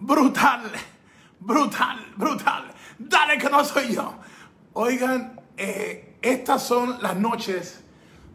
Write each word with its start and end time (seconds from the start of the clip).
brutal, 0.00 0.72
brutal, 1.38 2.12
brutal. 2.16 2.74
Dale 2.98 3.38
que 3.38 3.48
no 3.48 3.64
soy 3.64 3.94
yo. 3.94 4.14
Oigan, 4.72 5.40
eh, 5.56 6.16
estas 6.22 6.62
son 6.62 7.00
las 7.02 7.16
noches 7.16 7.82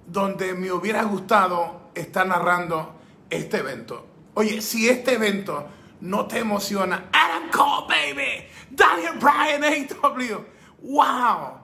donde 0.08 0.54
me 0.54 0.72
hubiera 0.72 1.04
gustado 1.04 1.92
estar 1.96 2.26
narrando 2.28 3.00
este 3.30 3.58
evento. 3.58 4.08
Oye, 4.36 4.62
si 4.62 4.88
este 4.90 5.14
evento 5.14 5.68
no 6.02 6.28
te 6.28 6.40
emociona, 6.40 7.10
Adam 7.12 7.50
Cole, 7.52 7.88
baby, 7.88 8.48
Daniel 8.70 9.18
Bryan, 9.20 9.64
AW, 9.64 10.46
wow, 10.84 11.60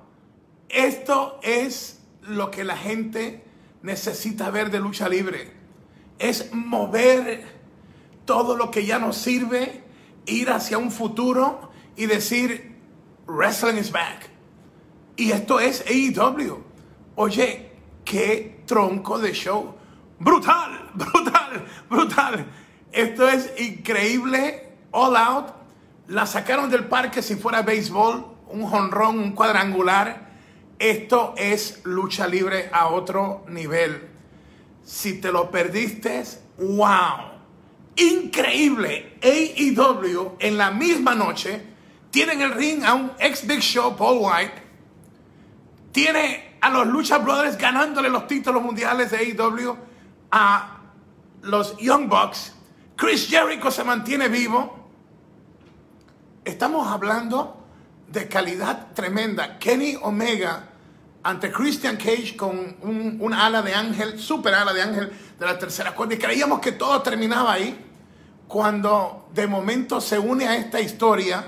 esto 0.70 1.40
es 1.44 2.02
lo 2.22 2.50
que 2.50 2.64
la 2.64 2.78
gente 2.78 3.44
necesita 3.84 4.50
ver 4.50 4.72
de 4.72 4.80
lucha 4.80 5.10
libre. 5.10 5.54
Es 6.18 6.54
mover 6.54 7.46
todo 8.26 8.56
lo 8.56 8.72
que 8.72 8.86
ya 8.86 9.00
nos 9.00 9.18
sirve, 9.18 9.84
ir 10.26 10.50
hacia 10.50 10.78
un 10.78 10.92
futuro 10.92 11.72
y 11.96 12.06
decir, 12.06 12.76
wrestling 13.28 13.78
is 13.78 13.92
back. 13.92 14.30
Y 15.16 15.32
esto 15.32 15.60
es 15.60 15.84
AEW. 15.88 16.64
Oye, 17.16 17.72
qué 18.06 18.64
tronco 18.66 19.20
de 19.20 19.34
show. 19.34 19.76
Brutal, 20.20 20.90
brutal, 20.94 21.66
brutal. 21.90 22.46
Esto 22.92 23.28
es 23.28 23.52
increíble. 23.60 24.70
All 24.92 25.16
out. 25.16 25.48
La 26.08 26.26
sacaron 26.26 26.70
del 26.70 26.86
parque 26.86 27.22
si 27.22 27.36
fuera 27.36 27.62
béisbol. 27.62 28.26
Un 28.48 28.66
jonrón, 28.66 29.20
un 29.20 29.32
cuadrangular. 29.34 30.32
Esto 30.80 31.36
es 31.38 31.82
lucha 31.84 32.28
libre 32.28 32.70
a 32.74 32.88
otro 32.88 33.46
nivel. 33.48 34.10
Si 34.84 35.22
te 35.22 35.32
lo 35.32 35.52
perdiste, 35.52 36.24
wow. 36.58 37.31
Increíble. 38.02 39.18
AEW 39.22 40.38
en 40.40 40.58
la 40.58 40.72
misma 40.72 41.14
noche 41.14 41.62
tienen 42.10 42.42
el 42.42 42.52
ring 42.54 42.84
a 42.84 42.96
un 42.96 43.12
ex 43.20 43.46
Big 43.46 43.60
Show, 43.60 43.96
Paul 43.96 44.20
White. 44.22 44.64
Tiene 45.92 46.58
a 46.62 46.70
los 46.70 46.88
Lucha 46.88 47.20
Brothers 47.20 47.58
ganándole 47.58 48.10
los 48.10 48.26
títulos 48.28 48.64
mundiales 48.64 49.12
de 49.12 49.18
AEW 49.18 49.78
a 50.32 50.80
los 51.44 51.78
Young 51.78 52.10
Bucks. 52.10 52.54
Chris 52.96 53.28
Jericho 53.28 53.70
se 53.70 53.84
mantiene 53.84 54.30
vivo. 54.30 54.90
Estamos 56.44 56.88
hablando 56.88 57.66
de 58.08 58.28
calidad 58.28 58.94
tremenda. 58.94 59.60
Kenny 59.60 59.96
Omega 60.02 60.70
ante 61.24 61.52
Christian 61.52 61.98
Cage 61.98 62.36
con 62.36 62.78
un, 62.82 63.34
ala 63.34 63.62
de 63.62 63.76
ángel, 63.76 64.20
super 64.20 64.56
ala 64.56 64.74
de 64.74 64.82
ángel 64.82 65.12
de 65.40 65.46
la 65.46 65.60
tercera 65.60 65.94
cuerda. 65.94 66.16
Y 66.16 66.18
creíamos 66.18 66.60
que 66.60 66.72
todo 66.72 67.00
terminaba 67.04 67.54
ahí. 67.54 67.91
Cuando 68.52 69.30
de 69.34 69.48
momento 69.48 70.02
se 70.02 70.20
une 70.20 70.46
a 70.46 70.58
esta 70.58 70.82
historia, 70.82 71.42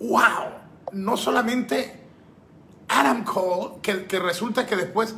wow, 0.00 0.88
no 0.92 1.18
solamente 1.18 2.00
Adam 2.88 3.22
Cole, 3.24 3.82
que, 3.82 4.18
resulta 4.18 4.64
que 4.64 4.74
después 4.74 5.14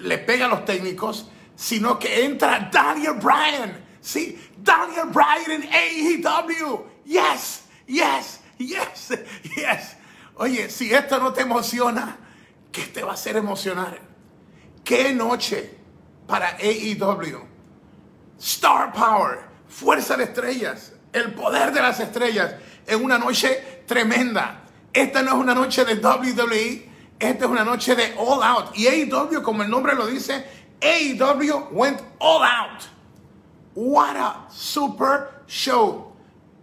le 0.00 0.18
pega 0.18 0.46
a 0.46 0.48
los 0.48 0.64
técnicos, 0.64 1.30
sino 1.54 1.96
que 1.96 2.24
entra 2.24 2.68
Daniel 2.72 3.20
Bryan. 3.22 3.84
Sí, 4.00 4.50
Daniel 4.56 5.10
Bryan 5.12 5.62
en 5.62 5.68
AEW. 5.72 6.84
Yes, 7.04 7.62
yes, 7.86 8.40
yes, 8.58 9.10
yes. 9.54 9.96
Oye, 10.38 10.70
si 10.70 10.92
esto 10.92 11.20
no 11.20 11.32
te 11.32 11.42
emociona, 11.42 12.16
¿qué 12.72 12.82
te 12.82 13.04
va 13.04 13.12
a 13.12 13.14
hacer 13.14 13.36
emocionar? 13.36 13.96
¿Qué 14.82 15.14
noche 15.14 15.78
para 16.26 16.56
AEW? 16.56 17.46
Star 18.40 18.92
Power, 18.92 19.47
fuerza 19.68 20.16
de 20.16 20.24
estrellas, 20.24 20.92
el 21.12 21.34
poder 21.34 21.72
de 21.72 21.80
las 21.80 22.00
estrellas 22.00 22.54
en 22.86 23.04
una 23.04 23.18
noche 23.18 23.82
tremenda. 23.86 24.64
Esta 24.92 25.22
no 25.22 25.30
es 25.30 25.36
una 25.36 25.54
noche 25.54 25.84
de 25.84 25.94
WWE, 25.94 26.90
esta 27.18 27.44
es 27.44 27.50
una 27.50 27.64
noche 27.64 27.94
de 27.94 28.14
All 28.18 28.42
Out. 28.42 28.76
Y 28.76 28.86
AEW, 28.86 29.42
como 29.42 29.62
el 29.62 29.70
nombre 29.70 29.94
lo 29.94 30.06
dice, 30.06 30.44
AEW 30.80 31.68
went 31.72 32.00
all 32.18 32.42
out. 32.42 32.82
What 33.74 34.16
a 34.16 34.46
super 34.50 35.42
show. 35.46 36.12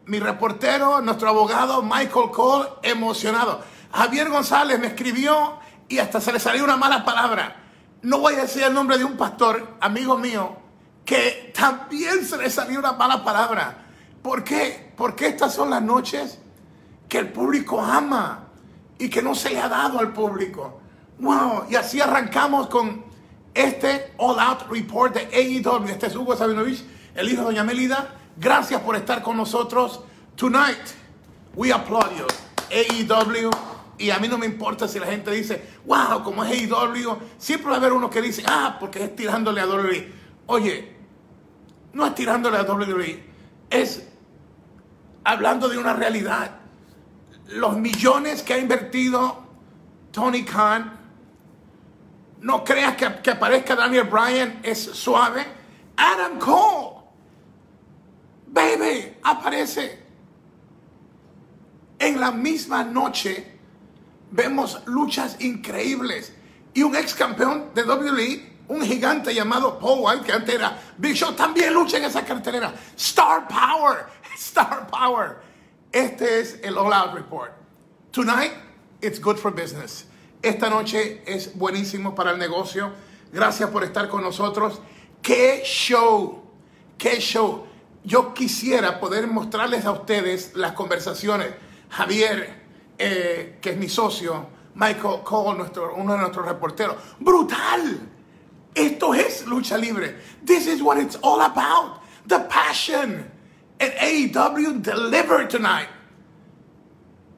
Mi 0.06 0.20
reportero, 0.20 1.02
nuestro 1.02 1.30
abogado 1.30 1.82
Michael 1.82 2.32
Cole, 2.32 2.70
emocionado. 2.84 3.64
Javier 3.92 4.30
González 4.30 4.80
me 4.80 4.88
escribió 4.88 5.60
y 5.88 6.00
hasta 6.00 6.20
se 6.20 6.34
le 6.34 6.40
salió 6.40 6.64
una 6.64 6.78
mala 6.78 7.06
palabra. 7.06 7.64
No 8.02 8.20
voy 8.20 8.36
a 8.36 8.42
decir 8.42 8.64
el 8.64 8.74
nombre 8.74 8.98
de 8.98 9.04
un 9.04 9.18
pastor, 9.18 9.78
amigo 9.80 10.18
mío, 10.18 10.58
que 11.06 11.54
también 11.56 12.26
se 12.26 12.38
le 12.38 12.50
salió 12.50 12.80
una 12.80 12.94
mala 12.94 13.24
palabra. 13.24 13.86
¿Por 14.22 14.44
qué? 14.44 14.92
Porque 14.98 15.28
estas 15.28 15.54
son 15.54 15.70
las 15.70 15.82
noches 15.82 16.40
que 17.08 17.20
el 17.20 17.32
público 17.32 17.80
ama 17.80 18.48
y 18.98 19.10
que 19.10 19.22
no 19.22 19.36
se 19.36 19.52
le 19.52 19.62
ha 19.62 19.70
dado 19.70 20.00
al 20.00 20.12
público. 20.12 20.82
Wow, 21.20 21.66
y 21.70 21.76
así 21.76 22.02
arrancamos 22.02 22.68
con 22.68 23.06
este 23.54 24.14
All 24.18 24.40
Out 24.40 24.64
Report 24.70 25.14
de 25.14 25.22
AEW. 25.32 25.86
Este 25.88 26.08
es 26.08 26.16
Hugo 26.16 26.36
Sabinovich, 26.36 26.84
el 27.14 27.30
hijo 27.30 27.42
de 27.42 27.46
Doña 27.46 27.64
Melida. 27.64 28.16
Gracias 28.36 28.82
por 28.82 28.96
estar 28.96 29.22
con 29.22 29.38
nosotros. 29.38 30.02
Tonight, 30.36 30.88
we 31.56 31.72
applaud 31.72 32.10
you. 32.18 32.26
AEW. 32.72 33.52
Y 33.98 34.10
a 34.10 34.20
mí 34.20 34.28
no 34.28 34.38
me 34.38 34.46
importa 34.46 34.88
si 34.88 35.00
la 35.00 35.06
gente 35.06 35.32
dice, 35.32 35.64
wow, 35.86 36.24
como 36.24 36.44
es 36.44 36.52
AEW. 36.52 37.18
Siempre 37.38 37.70
va 37.70 37.76
a 37.76 37.78
haber 37.78 37.94
uno 37.94 38.10
que 38.10 38.22
dice, 38.22 38.44
ah, 38.46 38.78
porque 38.80 39.04
es 39.04 39.16
tirándole 39.16 39.62
a 39.62 39.68
WWE. 39.68 40.12
Oye, 40.48 40.95
no 41.96 42.06
es 42.06 42.14
tirándole 42.14 42.58
a 42.58 42.64
WWE. 42.64 43.24
Es 43.70 44.06
hablando 45.24 45.70
de 45.70 45.78
una 45.78 45.94
realidad. 45.94 46.52
Los 47.48 47.78
millones 47.78 48.44
que 48.44 48.54
ha 48.54 48.58
invertido 48.58 49.44
Tony 50.12 50.44
Khan 50.44 51.00
no 52.42 52.64
creas 52.64 52.98
que, 52.98 53.22
que, 53.24 53.32
aparezca 53.32 53.76
Daniel 53.76 54.04
Bryan 54.04 54.60
es 54.62 54.78
suave. 54.84 55.46
Adam 55.96 56.38
Cole, 56.38 57.06
baby, 58.48 59.16
aparece. 59.24 60.04
En 61.98 62.20
la 62.20 62.32
misma 62.32 62.84
noche 62.84 63.58
vemos 64.32 64.82
luchas 64.86 65.38
increíbles. 65.40 66.34
Y 66.74 66.84
un 66.84 66.94
ex 66.94 67.14
campeón 67.14 67.72
de 67.74 67.84
WWE, 67.84 68.55
un 68.68 68.82
gigante 68.82 69.34
llamado 69.34 69.78
Paul 69.80 70.00
White, 70.02 70.26
que 70.26 70.32
antes 70.32 70.56
era 70.56 70.78
Big 70.98 71.16
Show, 71.16 71.34
también 71.34 71.74
lucha 71.74 71.98
en 71.98 72.06
esa 72.06 72.26
cartelera. 72.26 72.74
Star 72.96 73.48
Power, 73.48 74.06
Star 74.38 74.88
Power. 74.88 75.38
Este 75.92 76.40
es 76.40 76.60
el 76.64 76.78
All 76.78 76.94
Out 76.94 77.14
Report. 77.14 77.52
Tonight, 78.12 78.52
it's 79.02 79.20
good 79.20 79.38
for 79.38 79.52
business. 79.52 80.06
Esta 80.42 80.70
noche 80.70 81.24
es 81.26 81.56
buenísimo 81.56 82.14
para 82.14 82.32
el 82.32 82.38
negocio. 82.38 82.92
Gracias 83.32 83.70
por 83.70 83.84
estar 83.84 84.08
con 84.10 84.22
nosotros. 84.22 84.80
¡Qué 85.22 85.64
show! 85.64 86.44
¡Qué 86.98 87.20
show! 87.20 87.66
Yo 88.04 88.34
quisiera 88.34 89.00
poder 89.00 89.28
mostrarles 89.28 89.86
a 89.86 89.92
ustedes 89.92 90.52
las 90.56 90.74
conversaciones. 90.74 91.48
Javier, 91.90 92.64
eh, 92.98 93.58
que 93.62 93.72
es 93.72 93.78
mi 93.78 93.90
socio, 93.90 94.48
Michael 94.76 95.22
Cole, 95.24 95.58
nuestro, 95.58 95.96
uno 95.96 96.14
de 96.14 96.20
nuestros 96.20 96.46
reporteros. 96.46 96.96
¡Brutal! 97.20 98.15
Esto 98.76 99.14
es 99.14 99.44
lucha 99.44 99.80
libre. 99.80 100.16
This 100.44 100.68
is 100.68 100.84
what 100.84 100.98
it's 100.98 101.16
all 101.24 101.42
about. 101.42 102.02
The 102.28 102.40
passion. 102.42 103.32
And 103.80 103.94
AEW 103.94 104.84
delivered 104.84 105.50
tonight. 105.50 105.88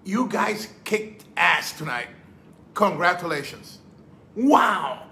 You 0.04 0.28
guys 0.28 0.70
kicked 0.84 1.26
ass 1.36 1.74
tonight. 1.74 2.08
Congratulations. 2.74 3.80
Wow. 4.36 5.04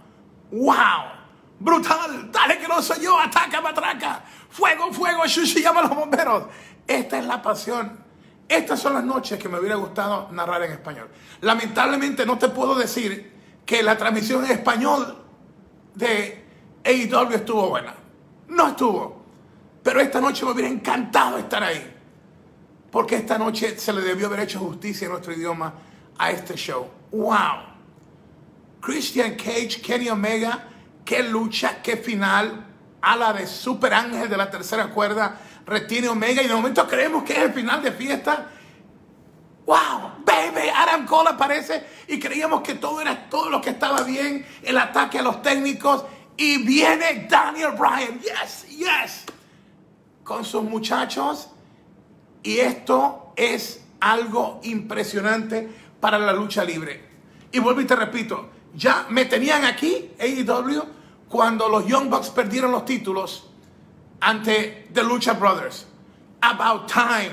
Wow. 0.51 1.11
Brutal. 1.59 2.31
Dale 2.31 2.57
que 2.57 2.67
no 2.67 2.81
soy 2.81 3.01
yo. 3.01 3.17
Ataca, 3.17 3.61
matraca. 3.61 4.21
Fuego, 4.49 4.91
fuego. 4.91 5.23
Shushi 5.25 5.61
llama 5.61 5.81
a 5.81 5.87
los 5.87 5.95
bomberos. 5.95 6.47
Esta 6.87 7.19
es 7.19 7.25
la 7.25 7.41
pasión. 7.41 8.03
Estas 8.47 8.79
son 8.79 8.93
las 8.93 9.03
noches 9.03 9.39
que 9.39 9.49
me 9.49 9.59
hubiera 9.59 9.75
gustado 9.75 10.29
narrar 10.31 10.63
en 10.63 10.71
español. 10.73 11.09
Lamentablemente 11.41 12.25
no 12.25 12.37
te 12.37 12.49
puedo 12.49 12.75
decir 12.75 13.33
que 13.65 13.81
la 13.81 13.97
transmisión 13.97 14.45
en 14.45 14.51
español 14.51 15.24
de 15.95 16.43
AEW 16.83 17.33
estuvo 17.33 17.69
buena. 17.69 17.95
No 18.47 18.67
estuvo. 18.67 19.25
Pero 19.81 19.99
esta 19.99 20.19
noche 20.21 20.45
me 20.45 20.51
hubiera 20.51 20.69
encantado 20.69 21.37
estar 21.37 21.63
ahí. 21.63 21.93
Porque 22.91 23.15
esta 23.17 23.37
noche 23.37 23.77
se 23.77 23.91
le 23.93 24.01
debió 24.01 24.27
haber 24.27 24.41
hecho 24.41 24.59
justicia 24.59 25.05
en 25.05 25.11
nuestro 25.11 25.33
idioma 25.33 25.73
a 26.17 26.31
este 26.31 26.55
show. 26.55 26.87
¡Wow! 27.11 27.75
Christian 28.81 29.35
Cage, 29.35 29.81
Kenny 29.81 30.09
Omega, 30.09 30.63
qué 31.03 31.23
lucha, 31.23 31.81
qué 31.81 31.97
final. 31.97 32.67
A 33.01 33.15
la 33.15 33.33
de 33.33 33.45
Super 33.45 33.93
Ángel 33.93 34.29
de 34.29 34.37
la 34.37 34.49
tercera 34.49 34.87
cuerda, 34.87 35.39
retiene 35.65 36.07
Omega 36.07 36.41
y 36.41 36.47
de 36.47 36.53
momento 36.55 36.87
creemos 36.87 37.23
que 37.23 37.33
es 37.33 37.39
el 37.39 37.53
final 37.53 37.83
de 37.83 37.91
fiesta. 37.91 38.49
Adam 41.05 41.07
Cole 41.07 41.29
aparece 41.29 41.85
y 42.07 42.19
creíamos 42.19 42.61
que 42.61 42.75
todo 42.75 43.01
era 43.01 43.29
todo 43.29 43.49
lo 43.49 43.61
que 43.61 43.71
estaba 43.71 44.01
bien, 44.01 44.45
el 44.63 44.77
ataque 44.77 45.19
a 45.19 45.21
los 45.21 45.41
técnicos 45.41 46.03
y 46.37 46.65
viene 46.65 47.27
Daniel 47.29 47.71
Bryan. 47.77 48.19
Yes, 48.19 48.67
yes. 48.69 49.23
Con 50.23 50.43
sus 50.43 50.63
muchachos 50.63 51.49
Y 52.43 52.59
esto 52.59 53.33
es 53.35 53.83
algo 53.99 54.59
impresionante 54.63 55.67
para 55.99 56.19
la 56.19 56.31
lucha 56.31 56.63
libre. 56.63 57.03
Y 57.51 57.59
vuelvo 57.59 57.81
y 57.81 57.85
te 57.85 57.95
repito, 57.95 58.49
ya 58.75 59.07
me 59.09 59.25
tenían 59.25 59.65
aquí, 59.65 60.11
AEW, 60.19 60.83
cuando 61.27 61.67
los 61.69 61.87
Young 61.87 62.09
Bucks 62.09 62.29
perdieron 62.29 62.71
los 62.71 62.85
títulos 62.85 63.49
ante 64.21 64.89
The 64.93 65.03
Lucha 65.03 65.33
Brothers. 65.33 65.87
About 66.41 66.87
time 66.87 67.31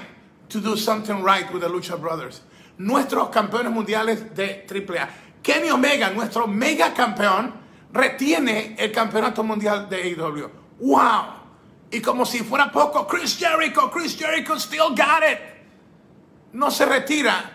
to 0.48 0.60
do 0.60 0.76
something 0.76 1.22
right 1.22 1.52
with 1.52 1.60
the 1.60 1.68
Lucha 1.68 2.00
Brothers. 2.00 2.40
Nuestros 2.82 3.28
campeones 3.28 3.70
mundiales 3.70 4.34
de 4.34 4.66
AAA. 4.68 5.08
Kenny 5.40 5.70
Omega, 5.70 6.10
nuestro 6.10 6.48
mega 6.48 6.92
campeón, 6.92 7.54
retiene 7.92 8.74
el 8.76 8.90
campeonato 8.90 9.44
mundial 9.44 9.88
de 9.88 10.02
AEW. 10.02 10.50
¡Wow! 10.80 11.42
Y 11.92 12.00
como 12.00 12.26
si 12.26 12.40
fuera 12.40 12.72
poco, 12.72 13.06
Chris 13.06 13.38
Jericho, 13.38 13.88
Chris 13.88 14.16
Jericho 14.16 14.58
still 14.58 14.88
got 14.96 15.22
it. 15.22 15.38
No 16.52 16.70
se 16.72 16.84
retira. 16.84 17.52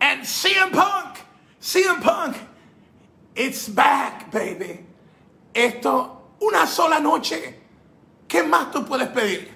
And 0.00 0.24
CM 0.24 0.72
Punk, 0.72 1.18
CM 1.60 2.00
Punk, 2.02 2.34
it's 3.36 3.72
back, 3.72 4.32
baby. 4.32 4.84
Esto, 5.54 6.34
una 6.40 6.66
sola 6.66 6.98
noche. 6.98 7.60
¿Qué 8.26 8.42
más 8.42 8.72
tú 8.72 8.84
puedes 8.84 9.08
pedir? 9.08 9.52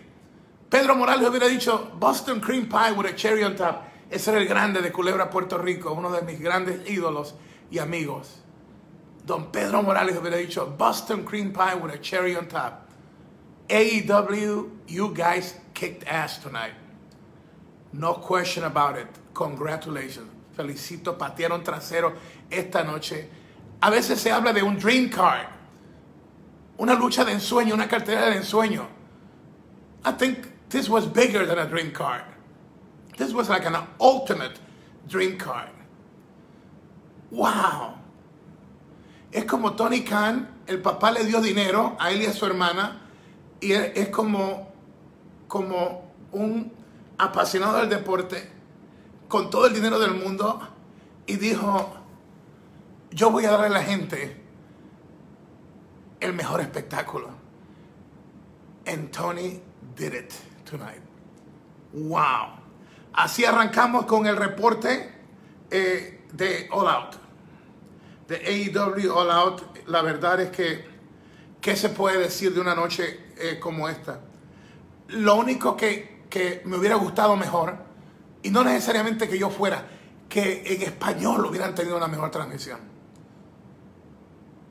Pedro 0.70 0.94
Morales 0.94 1.28
hubiera 1.28 1.48
dicho 1.48 1.90
Boston 1.98 2.38
Cream 2.38 2.68
Pie 2.68 2.92
with 2.92 3.06
a 3.06 3.16
cherry 3.16 3.42
on 3.42 3.56
top. 3.56 3.87
Ese 4.10 4.30
era 4.30 4.40
el 4.40 4.48
grande 4.48 4.80
de 4.80 4.90
Culebra, 4.90 5.28
Puerto 5.30 5.58
Rico, 5.58 5.92
uno 5.92 6.10
de 6.10 6.22
mis 6.22 6.40
grandes 6.40 6.88
ídolos 6.88 7.34
y 7.70 7.78
amigos. 7.78 8.40
Don 9.24 9.52
Pedro 9.52 9.82
Morales 9.82 10.16
hubiera 10.16 10.38
dicho 10.38 10.74
Boston 10.78 11.24
Cream 11.24 11.52
Pie 11.52 11.74
with 11.74 11.92
a 11.92 11.98
cherry 11.98 12.34
on 12.34 12.48
top. 12.48 12.88
AEW, 13.68 14.70
you 14.86 15.12
guys 15.14 15.54
kicked 15.74 16.04
ass 16.08 16.38
tonight. 16.38 16.72
No 17.92 18.14
question 18.14 18.64
about 18.64 18.96
it. 18.96 19.08
Congratulations. 19.34 20.30
Felicito, 20.56 21.18
patearon 21.18 21.62
trasero 21.62 22.14
esta 22.50 22.82
noche. 22.82 23.28
A 23.82 23.90
veces 23.90 24.18
se 24.18 24.30
habla 24.30 24.54
de 24.54 24.62
un 24.62 24.78
dream 24.78 25.10
card. 25.10 25.46
Una 26.78 26.94
lucha 26.94 27.24
de 27.24 27.32
ensueño, 27.32 27.74
una 27.74 27.86
cartera 27.86 28.30
de 28.30 28.38
ensueño. 28.38 28.86
I 30.04 30.12
think 30.12 30.48
this 30.70 30.88
was 30.88 31.06
bigger 31.06 31.44
than 31.44 31.58
a 31.58 31.66
dream 31.66 31.92
card. 31.92 32.22
This 33.18 33.32
was 33.32 33.48
like 33.48 33.66
an 33.66 33.76
ultimate 34.00 34.58
dream 35.08 35.36
card. 35.36 35.70
Wow. 37.30 37.94
Es 39.32 39.44
como 39.44 39.74
Tony 39.74 40.02
Khan, 40.02 40.48
el 40.66 40.80
papá 40.80 41.10
le 41.10 41.24
dio 41.24 41.40
dinero 41.40 41.96
a 41.98 42.10
él 42.10 42.22
y 42.22 42.26
a 42.26 42.32
su 42.32 42.46
hermana, 42.46 43.02
y 43.60 43.72
es 43.72 44.08
como, 44.08 44.72
como 45.48 46.12
un 46.32 46.72
apasionado 47.18 47.78
del 47.78 47.88
deporte, 47.90 48.48
con 49.28 49.50
todo 49.50 49.66
el 49.66 49.74
dinero 49.74 49.98
del 49.98 50.14
mundo, 50.14 50.60
y 51.26 51.36
dijo, 51.36 51.92
yo 53.10 53.30
voy 53.30 53.44
a 53.44 53.50
darle 53.50 53.66
a 53.66 53.70
la 53.70 53.82
gente 53.82 54.40
el 56.20 56.32
mejor 56.32 56.60
espectáculo. 56.60 57.30
And 58.86 59.12
Tony 59.12 59.60
did 59.96 60.14
it 60.14 60.32
tonight. 60.64 61.02
Wow. 61.92 62.57
Así 63.18 63.44
arrancamos 63.44 64.06
con 64.06 64.28
el 64.28 64.36
reporte 64.36 65.12
eh, 65.72 66.24
de 66.32 66.68
All 66.70 66.86
Out. 66.86 67.16
De 68.28 68.36
AEW 68.36 69.12
All 69.12 69.28
Out. 69.32 69.86
La 69.88 70.02
verdad 70.02 70.40
es 70.40 70.50
que, 70.50 70.84
¿qué 71.60 71.74
se 71.74 71.88
puede 71.88 72.18
decir 72.18 72.54
de 72.54 72.60
una 72.60 72.76
noche 72.76 73.32
eh, 73.36 73.58
como 73.58 73.88
esta? 73.88 74.20
Lo 75.08 75.34
único 75.34 75.76
que, 75.76 76.26
que 76.30 76.62
me 76.64 76.76
hubiera 76.76 76.94
gustado 76.94 77.34
mejor, 77.34 77.78
y 78.44 78.50
no 78.50 78.62
necesariamente 78.62 79.28
que 79.28 79.36
yo 79.36 79.50
fuera, 79.50 79.84
que 80.28 80.62
en 80.72 80.82
español 80.82 81.44
hubieran 81.44 81.74
tenido 81.74 81.96
una 81.96 82.06
mejor 82.06 82.30
transmisión. 82.30 82.78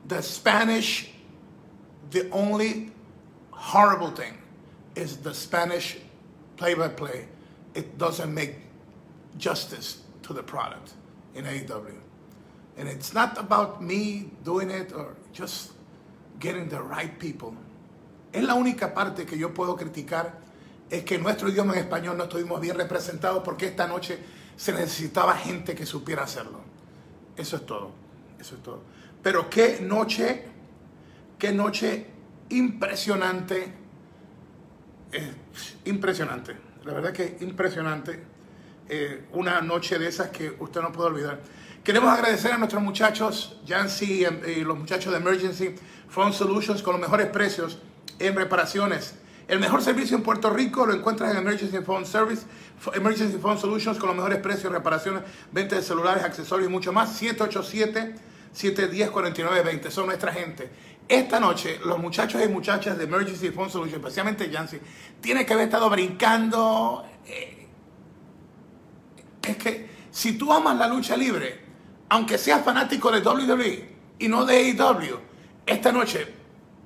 The 0.06 0.22
Spanish, 0.22 1.14
the 2.10 2.30
only 2.32 2.94
horrible 3.50 4.10
thing 4.10 4.38
is 4.94 5.18
the 5.18 5.34
Spanish 5.34 5.98
play 6.56 6.74
by 6.74 6.88
play. 6.88 7.28
It 7.74 7.98
doesn't 7.98 8.32
make 8.32 8.56
justice 9.36 10.02
to 10.22 10.32
the 10.32 10.42
product 10.42 10.92
in 11.34 11.44
AEW. 11.44 11.94
And 12.76 12.88
it's 12.88 13.12
not 13.12 13.38
about 13.38 13.82
me 13.82 14.30
doing 14.44 14.70
it 14.70 14.92
or 14.92 15.16
just 15.32 15.72
getting 16.38 16.68
the 16.68 16.80
right 16.80 17.18
people. 17.18 17.54
Es 18.32 18.42
la 18.44 18.54
única 18.54 18.94
parte 18.94 19.24
que 19.24 19.38
yo 19.38 19.54
puedo 19.54 19.76
criticar 19.76 20.32
es 20.90 21.04
que 21.04 21.18
nuestro 21.18 21.48
idioma 21.48 21.74
en 21.74 21.80
español 21.80 22.16
no 22.16 22.24
estuvimos 22.24 22.60
bien 22.60 22.76
representados 22.76 23.42
porque 23.42 23.66
esta 23.66 23.86
noche 23.86 24.18
se 24.56 24.72
necesitaba 24.72 25.36
gente 25.36 25.74
que 25.74 25.86
supiera 25.86 26.24
hacerlo. 26.24 26.60
Eso 27.36 27.56
es 27.56 27.66
todo. 27.66 27.92
Eso 28.38 28.54
es 28.56 28.62
todo. 28.62 28.82
Pero 29.22 29.50
qué 29.50 29.80
noche, 29.80 30.44
qué 31.38 31.52
noche 31.52 32.06
impresionante. 32.50 33.72
Eh, 35.12 35.32
impresionante. 35.86 36.67
La 36.88 36.94
verdad 36.94 37.12
que 37.12 37.36
impresionante. 37.42 38.18
Eh, 38.88 39.26
una 39.34 39.60
noche 39.60 39.98
de 39.98 40.08
esas 40.08 40.30
que 40.30 40.56
usted 40.58 40.80
no 40.80 40.90
puede 40.90 41.10
olvidar. 41.10 41.38
Queremos 41.84 42.08
agradecer 42.08 42.52
a 42.52 42.56
nuestros 42.56 42.82
muchachos, 42.82 43.60
Jancy 43.68 44.24
y 44.24 44.64
los 44.64 44.78
muchachos 44.78 45.12
de 45.12 45.18
Emergency 45.18 45.74
Phone 46.08 46.32
Solutions 46.32 46.82
con 46.82 46.94
los 46.94 47.02
mejores 47.02 47.26
precios 47.26 47.78
en 48.18 48.34
reparaciones. 48.34 49.16
El 49.48 49.60
mejor 49.60 49.82
servicio 49.82 50.16
en 50.16 50.22
Puerto 50.22 50.48
Rico 50.48 50.86
lo 50.86 50.94
encuentras 50.94 51.32
en 51.32 51.36
Emergency 51.36 51.76
Phone 51.84 52.06
Service, 52.06 52.46
Emergency 52.94 53.36
Phone 53.36 53.58
Solutions 53.58 53.98
con 53.98 54.08
los 54.08 54.16
mejores 54.16 54.38
precios, 54.38 54.72
reparaciones, 54.72 55.24
venta 55.52 55.76
de 55.76 55.82
celulares, 55.82 56.24
accesorios 56.24 56.70
y 56.70 56.72
mucho 56.72 56.94
más. 56.94 57.22
787-710-4920. 57.22 59.90
Son 59.90 60.06
nuestra 60.06 60.32
gente. 60.32 60.70
Esta 61.08 61.40
noche, 61.40 61.80
los 61.86 61.98
muchachos 61.98 62.42
y 62.44 62.48
muchachas 62.48 62.98
de 62.98 63.04
Emergency 63.04 63.50
Phone 63.50 63.70
Solutions, 63.70 63.96
especialmente 63.96 64.50
Jancy, 64.52 64.78
tienen 65.22 65.46
que 65.46 65.54
haber 65.54 65.64
estado 65.64 65.88
brincando. 65.88 67.04
Eh, 67.26 67.66
es 69.42 69.56
que 69.56 69.88
si 70.10 70.36
tú 70.36 70.52
amas 70.52 70.76
la 70.76 70.86
lucha 70.86 71.16
libre, 71.16 71.64
aunque 72.10 72.36
seas 72.36 72.62
fanático 72.62 73.10
de 73.10 73.20
WWE 73.20 73.96
y 74.18 74.28
no 74.28 74.44
de 74.44 74.56
AEW, 74.56 75.18
esta 75.64 75.92
noche 75.92 76.34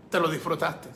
te 0.08 0.20
lo 0.20 0.28
disfrutaste. 0.28 0.90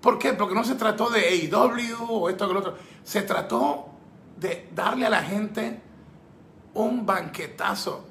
¿Por 0.00 0.18
qué? 0.18 0.32
Porque 0.32 0.54
no 0.54 0.64
se 0.64 0.76
trató 0.76 1.10
de 1.10 1.20
AEW 1.28 2.06
o 2.08 2.30
esto 2.30 2.48
o 2.48 2.52
lo 2.52 2.60
otro. 2.60 2.78
Se 3.02 3.22
trató 3.22 3.88
de 4.36 4.68
darle 4.74 5.04
a 5.04 5.10
la 5.10 5.22
gente 5.22 5.80
un 6.74 7.04
banquetazo. 7.04 8.06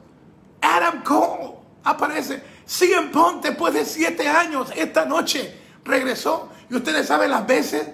Adam 0.61 1.03
Cole 1.03 1.55
aparece. 1.83 2.56
CM 2.67 3.11
Punk 3.11 3.43
después 3.43 3.73
de 3.73 3.85
siete 3.85 4.27
años 4.27 4.71
esta 4.75 5.05
noche 5.05 5.57
regresó. 5.85 6.49
Y 6.69 6.75
ustedes 6.75 7.07
saben 7.07 7.31
las 7.31 7.47
veces 7.47 7.87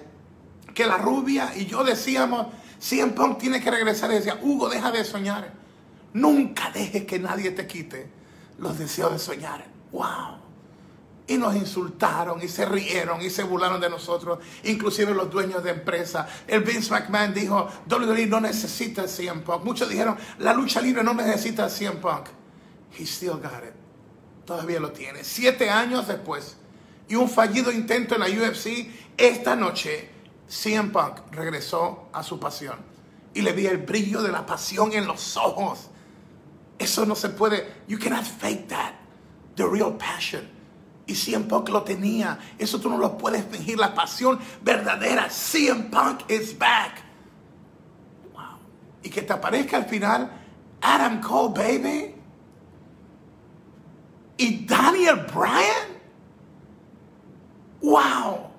que 0.74 0.86
la 0.86 0.98
rubia 0.98 1.53
y 1.56 1.68
yo 1.68 1.84
decíamos, 1.84 2.48
CM 2.80 3.13
Punk 3.13 3.38
tiene 3.38 3.62
que 3.62 3.70
regresar. 3.70 4.12
Y 4.12 4.15
decía, 4.15 4.39
Hugo, 4.42 4.68
deja 4.68 4.92
de 4.92 5.06
soñar. 5.06 5.53
Nunca 6.13 6.72
dejes 6.72 7.06
que 7.06 7.20
nadie 7.20 7.51
te 7.51 7.68
quite 7.68 8.10
los 8.58 8.77
deseos 8.77 9.13
de 9.13 9.20
soñar. 9.20 9.65
¡Wow! 9.92 10.42
Y 11.27 11.38
nos 11.38 11.56
insultaron 11.56 12.42
y 12.42 12.48
se 12.48 12.65
rieron 12.65 13.22
y 13.22 13.30
se 13.30 13.44
burlaron 13.44 13.80
de 13.80 13.89
nosotros, 13.89 14.39
inclusive 14.63 15.13
los 15.13 15.32
dueños 15.32 15.63
de 15.63 15.70
empresa. 15.72 16.27
El 16.48 16.63
Vince 16.63 16.92
McMahon 16.92 17.34
dijo, 17.34 17.70
WWE 17.89 18.25
no 18.25 18.42
necesita 18.42 19.03
el 19.03 19.10
CM 19.10 19.42
Punk. 19.42 19.63
Muchos 19.63 19.88
dijeron, 19.88 20.18
la 20.39 20.53
lucha 20.53 20.82
libre 20.82 21.03
no 21.03 21.13
necesita 21.13 21.65
el 21.65 21.72
CM 21.72 21.98
Punk. 21.98 22.27
He 22.98 23.06
still 23.06 23.34
got 23.34 23.63
it. 23.63 23.83
Todavía 24.46 24.80
lo 24.80 24.92
tiene. 24.92 25.24
Siete 25.24 25.70
años 25.70 26.08
después 26.08 26.58
y 27.08 27.16
un 27.16 27.30
fallido 27.30 27.72
intento 27.72 28.16
en 28.16 28.22
la 28.22 28.28
UFC, 28.28 28.90
esta 29.18 29.56
noche 29.56 30.10
CM 30.48 30.92
Punk 30.92 31.20
regresó 31.32 32.10
a 32.14 32.24
su 32.24 32.40
pasión. 32.40 32.78
Y 33.34 33.42
le 33.42 33.54
vi 33.54 33.66
el 33.66 33.78
brillo 33.78 34.22
de 34.22 34.32
la 34.32 34.46
pasión 34.46 34.94
en 34.94 35.08
los 35.08 35.38
ojos. 35.38 35.90
Eso 36.78 37.06
no 37.06 37.16
se 37.16 37.30
puede. 37.30 37.84
You 37.88 37.98
cannot 37.98 38.24
fake 38.24 38.68
that. 38.68 38.94
The 39.56 39.66
real 39.66 39.98
passion. 39.98 40.50
Y 41.06 41.16
CM 41.16 41.46
Punk 41.46 41.70
lo 41.70 41.84
tenía. 41.84 42.40
Eso 42.58 42.80
tú 42.80 42.90
no 42.90 42.98
lo 42.98 43.18
puedes 43.18 43.44
fingir. 43.46 43.78
La 43.78 43.94
pasión 43.94 44.40
verdadera. 44.62 45.30
CM 45.30 45.90
Punk 45.90 46.30
is 46.30 46.58
back. 46.58 47.02
Wow. 48.34 48.60
Y 49.02 49.10
que 49.10 49.24
te 49.24 49.34
aparezca 49.34 49.78
al 49.78 49.86
final 49.86 50.32
Adam 50.82 51.22
Cole, 51.22 51.54
baby. 51.56 52.12
Y 54.38 54.66
Daniel 54.66 55.25
Bryan. 55.34 56.02
Wow. 57.82 58.50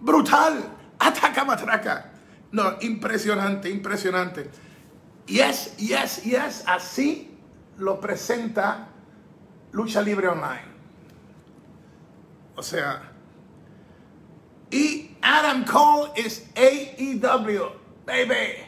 Brutal. 0.00 0.62
Ataca 0.98 1.44
matraca. 1.44 2.12
No, 2.52 2.76
impresionante, 2.80 3.70
impresionante. 3.70 4.50
Yes, 5.26 5.76
yes, 5.76 6.22
yes. 6.24 6.64
Así 6.66 7.38
lo 7.78 8.00
presenta 8.00 8.88
Lucha 9.72 10.02
Libre 10.02 10.28
Online. 10.28 10.70
O 12.56 12.62
sea, 12.62 13.10
y 14.70 15.16
Adam 15.22 15.64
Cole 15.64 16.12
es 16.16 16.48
AEW. 16.54 17.72
baby. 18.06 18.66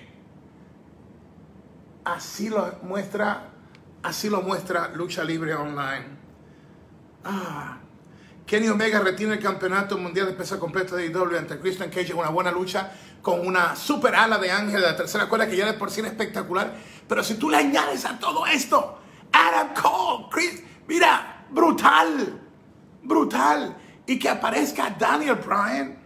Así 2.04 2.49
lo 2.49 2.78
muestra, 2.82 3.51
así 4.02 4.28
lo 4.28 4.42
muestra 4.42 4.90
Lucha 4.94 5.25
Libre 5.25 5.54
Online. 5.54 6.06
Ah. 7.25 7.78
Kenny 8.47 8.68
Omega 8.68 8.99
retiene 9.00 9.35
el 9.35 9.40
campeonato 9.40 9.97
mundial 9.97 10.26
de 10.26 10.32
peso 10.32 10.59
completo 10.59 10.97
de 10.97 11.06
IW 11.06 11.38
ante 11.38 11.59
Christian 11.59 11.90
Cage 11.90 12.11
en 12.11 12.18
una 12.18 12.28
buena 12.28 12.50
lucha 12.50 12.92
con 13.23 13.47
una 13.47 13.76
super 13.76 14.14
ala 14.14 14.37
de 14.38 14.50
ángel 14.50 14.80
de 14.80 14.87
la 14.87 14.97
tercera 14.97 15.28
cuerda 15.28 15.49
que 15.49 15.56
ya 15.56 15.64
de 15.64 15.75
por 15.75 15.90
sí 15.90 16.00
era 16.00 16.09
espectacular. 16.09 16.75
Pero 17.09 17.23
si 17.23 17.35
tú 17.35 17.49
le 17.49 17.59
añades 17.59 18.04
a 18.04 18.18
todo 18.18 18.44
esto, 18.47 18.99
Adam 19.32 19.73
Cole, 19.75 20.26
Chris, 20.30 20.62
mira, 20.88 21.47
brutal, 21.50 22.40
brutal. 23.02 23.76
Y 24.06 24.18
que 24.18 24.28
aparezca 24.28 24.90
Daniel 24.99 25.37
Bryan. 25.37 25.97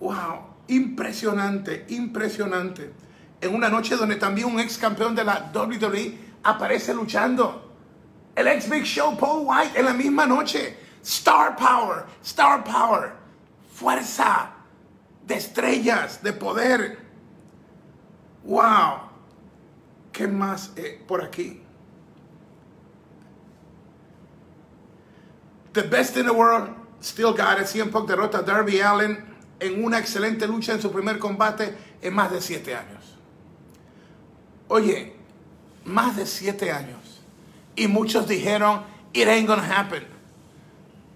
Wow, 0.00 0.56
impresionante, 0.68 1.84
impresionante. 1.90 2.92
En 3.40 3.54
una 3.54 3.68
noche 3.68 3.94
donde 3.96 4.16
también 4.16 4.48
un 4.48 4.58
ex 4.58 4.78
campeón 4.78 5.14
de 5.14 5.24
la 5.24 5.52
WWE 5.54 6.27
aparece 6.42 6.94
luchando. 6.94 7.64
El 8.34 8.46
ex 8.48 8.68
Big 8.68 8.84
Show 8.84 9.16
Paul 9.16 9.46
White 9.46 9.78
en 9.78 9.84
la 9.84 9.92
misma 9.92 10.26
noche. 10.26 10.76
Star 11.02 11.56
Power, 11.56 12.04
Star 12.22 12.62
Power. 12.64 13.12
Fuerza 13.72 14.50
de 15.26 15.34
estrellas, 15.36 16.22
de 16.22 16.32
poder. 16.32 16.98
Wow. 18.44 19.08
¿Qué 20.12 20.26
más 20.26 20.72
eh, 20.76 21.02
por 21.06 21.22
aquí? 21.22 21.62
The 25.72 25.82
best 25.82 26.16
in 26.16 26.26
the 26.26 26.32
world, 26.32 26.70
still 27.00 27.32
got 27.32 27.60
it. 27.60 27.66
CM 27.66 27.90
derrota 28.06 28.38
a 28.38 28.42
Darby 28.42 28.80
Allen 28.80 29.24
en 29.60 29.84
una 29.84 29.98
excelente 29.98 30.46
lucha 30.46 30.72
en 30.72 30.80
su 30.80 30.90
primer 30.90 31.18
combate 31.18 31.76
en 32.00 32.14
más 32.14 32.32
de 32.32 32.40
siete 32.40 32.74
años. 32.74 33.16
Oye, 34.68 35.17
más 35.88 36.16
de 36.16 36.26
siete 36.26 36.70
años. 36.70 37.22
Y 37.74 37.88
muchos 37.88 38.28
dijeron, 38.28 38.82
it 39.12 39.28
ain't 39.28 39.48
gonna 39.48 39.78
happen. 39.78 40.06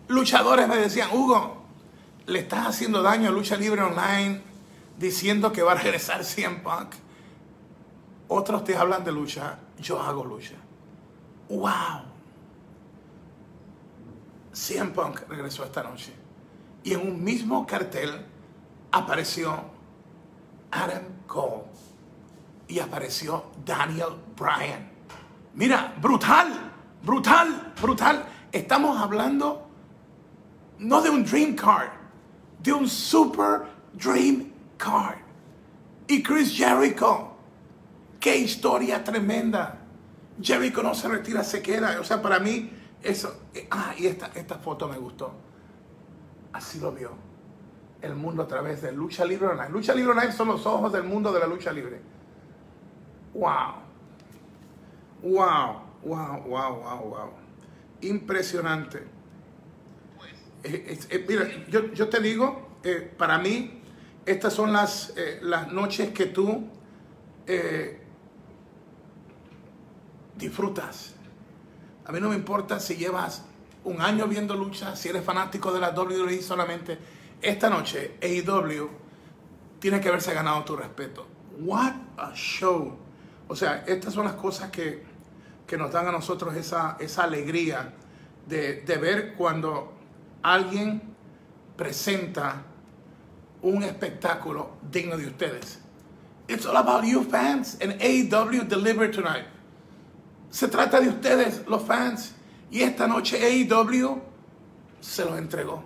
Luchadores 0.08 0.68
me 0.68 0.76
decían, 0.76 1.10
Hugo, 1.12 1.62
le 2.26 2.40
estás 2.40 2.66
haciendo 2.66 3.02
daño 3.02 3.28
a 3.28 3.32
Lucha 3.32 3.56
Libre 3.56 3.82
Online 3.82 4.40
diciendo 4.98 5.52
que 5.52 5.62
va 5.62 5.72
a 5.72 5.74
regresar 5.76 6.24
CM 6.24 6.60
Punk. 6.60 6.94
Otros 8.28 8.64
te 8.64 8.76
hablan 8.76 9.04
de 9.04 9.12
lucha, 9.12 9.58
yo 9.78 10.00
hago 10.00 10.24
lucha. 10.24 10.54
¡Wow! 11.48 12.02
CM 14.52 14.92
Punk 14.92 15.28
regresó 15.28 15.64
esta 15.64 15.82
noche. 15.82 16.12
Y 16.84 16.94
en 16.94 17.00
un 17.00 17.22
mismo 17.22 17.66
cartel 17.66 18.26
apareció 18.90 19.64
Adam 20.70 21.02
Cole 21.26 21.64
y 22.68 22.78
apareció 22.78 23.44
Daniel 23.64 24.16
Bryan. 24.36 24.90
Mira, 25.54 25.94
brutal, 26.00 26.72
brutal, 27.02 27.72
brutal. 27.80 28.24
Estamos 28.50 29.00
hablando 29.00 29.68
no 30.78 31.00
de 31.00 31.10
un 31.10 31.24
Dream 31.24 31.54
Card, 31.54 31.90
de 32.62 32.72
un 32.72 32.88
Super 32.88 33.62
Dream 33.92 34.50
Card. 34.76 35.18
Y 36.06 36.22
Chris 36.22 36.56
Jericho, 36.56 37.32
qué 38.18 38.36
historia 38.36 39.02
tremenda. 39.04 39.78
Jericho 40.40 40.82
no 40.82 40.94
se 40.94 41.08
retira, 41.08 41.44
se 41.44 41.62
queda. 41.62 42.00
O 42.00 42.04
sea, 42.04 42.20
para 42.20 42.38
mí, 42.38 42.70
eso. 43.02 43.42
Ah, 43.70 43.94
y 43.96 44.06
esta, 44.06 44.30
esta 44.34 44.56
foto 44.56 44.88
me 44.88 44.98
gustó. 44.98 45.32
Así 46.52 46.80
lo 46.80 46.92
vio 46.92 47.32
el 48.02 48.16
mundo 48.16 48.42
a 48.42 48.48
través 48.48 48.82
de 48.82 48.92
Lucha 48.92 49.24
Libre 49.24 49.46
Online. 49.46 49.70
Lucha 49.70 49.94
Libre 49.94 50.10
Online 50.10 50.32
son 50.32 50.48
los 50.48 50.66
ojos 50.66 50.92
del 50.92 51.04
mundo 51.04 51.32
de 51.32 51.40
la 51.40 51.46
lucha 51.46 51.72
libre. 51.72 52.00
Wow. 53.34 53.82
Wow, 55.22 55.82
wow, 56.02 56.42
wow, 56.46 56.82
wow, 56.82 57.04
wow. 57.04 57.32
Impresionante. 58.00 59.04
Eh, 60.64 60.98
eh, 61.10 61.24
mira, 61.28 61.48
yo, 61.68 61.92
yo, 61.92 62.08
te 62.08 62.20
digo, 62.20 62.78
eh, 62.84 63.12
para 63.16 63.38
mí, 63.38 63.82
estas 64.26 64.52
son 64.52 64.72
las, 64.72 65.14
las 65.40 65.72
noches 65.72 66.10
que 66.10 66.26
tú 66.26 66.68
disfrutas. 70.36 71.14
A 72.04 72.12
mí 72.12 72.20
no 72.20 72.28
me 72.28 72.36
importa 72.36 72.80
si 72.80 72.96
llevas 72.96 73.44
un 73.84 74.00
año 74.00 74.26
viendo 74.26 74.54
lucha, 74.54 74.94
si 74.96 75.08
eres 75.08 75.24
fanático 75.24 75.72
de 75.72 75.80
la 75.80 75.90
WWE 75.90 76.40
solamente. 76.42 76.98
Esta 77.40 77.68
noche, 77.68 78.18
AEW 78.22 78.88
tiene 79.80 80.00
que 80.00 80.08
haberse 80.08 80.32
ganado 80.32 80.62
tu 80.64 80.76
respeto. 80.76 81.26
What 81.58 81.94
a 82.16 82.32
show. 82.34 83.01
O 83.48 83.56
sea, 83.56 83.84
estas 83.86 84.14
son 84.14 84.24
las 84.24 84.34
cosas 84.34 84.70
que, 84.70 85.02
que 85.66 85.76
nos 85.76 85.92
dan 85.92 86.08
a 86.08 86.12
nosotros 86.12 86.54
esa, 86.54 86.96
esa 87.00 87.24
alegría 87.24 87.92
de, 88.46 88.82
de 88.82 88.96
ver 88.96 89.34
cuando 89.34 89.92
alguien 90.42 91.02
presenta 91.76 92.62
un 93.62 93.82
espectáculo 93.82 94.72
digno 94.90 95.16
de 95.16 95.26
ustedes. 95.26 95.78
It's 96.48 96.66
all 96.66 96.76
about 96.76 97.04
you 97.04 97.22
fans 97.24 97.78
and 97.80 98.00
AEW 98.00 98.68
delivered 98.68 99.12
tonight. 99.12 99.46
Se 100.50 100.68
trata 100.68 101.00
de 101.00 101.08
ustedes, 101.08 101.66
los 101.66 101.82
fans. 101.82 102.34
Y 102.70 102.82
esta 102.82 103.06
noche 103.06 103.38
AEW 103.38 104.20
se 105.00 105.24
los 105.24 105.38
entregó. 105.38 105.82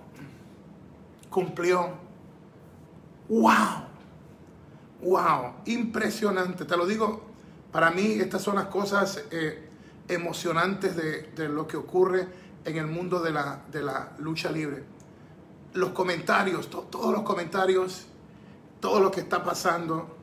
Cumplió. 1.30 1.90
¡Wow! 3.28 3.84
¡Wow! 5.02 5.54
Impresionante. 5.66 6.64
Te 6.64 6.76
lo 6.76 6.86
digo, 6.86 7.25
para 7.76 7.90
mí 7.90 8.12
estas 8.12 8.40
son 8.40 8.54
las 8.54 8.68
cosas 8.68 9.22
eh, 9.30 9.68
emocionantes 10.08 10.96
de, 10.96 11.48
lo 11.50 11.68
que 11.68 11.76
ocurre 11.76 12.26
en 12.64 12.78
el 12.78 12.86
mundo 12.86 13.20
de 13.20 13.32
la, 13.32 14.14
lucha 14.16 14.50
libre. 14.50 14.82
Los 15.74 15.90
comentarios, 15.90 16.70
todos 16.70 17.12
los 17.12 17.20
comentarios, 17.20 18.06
todo 18.80 18.98
lo 18.98 19.10
que 19.10 19.20
está 19.20 19.44
pasando. 19.44 20.16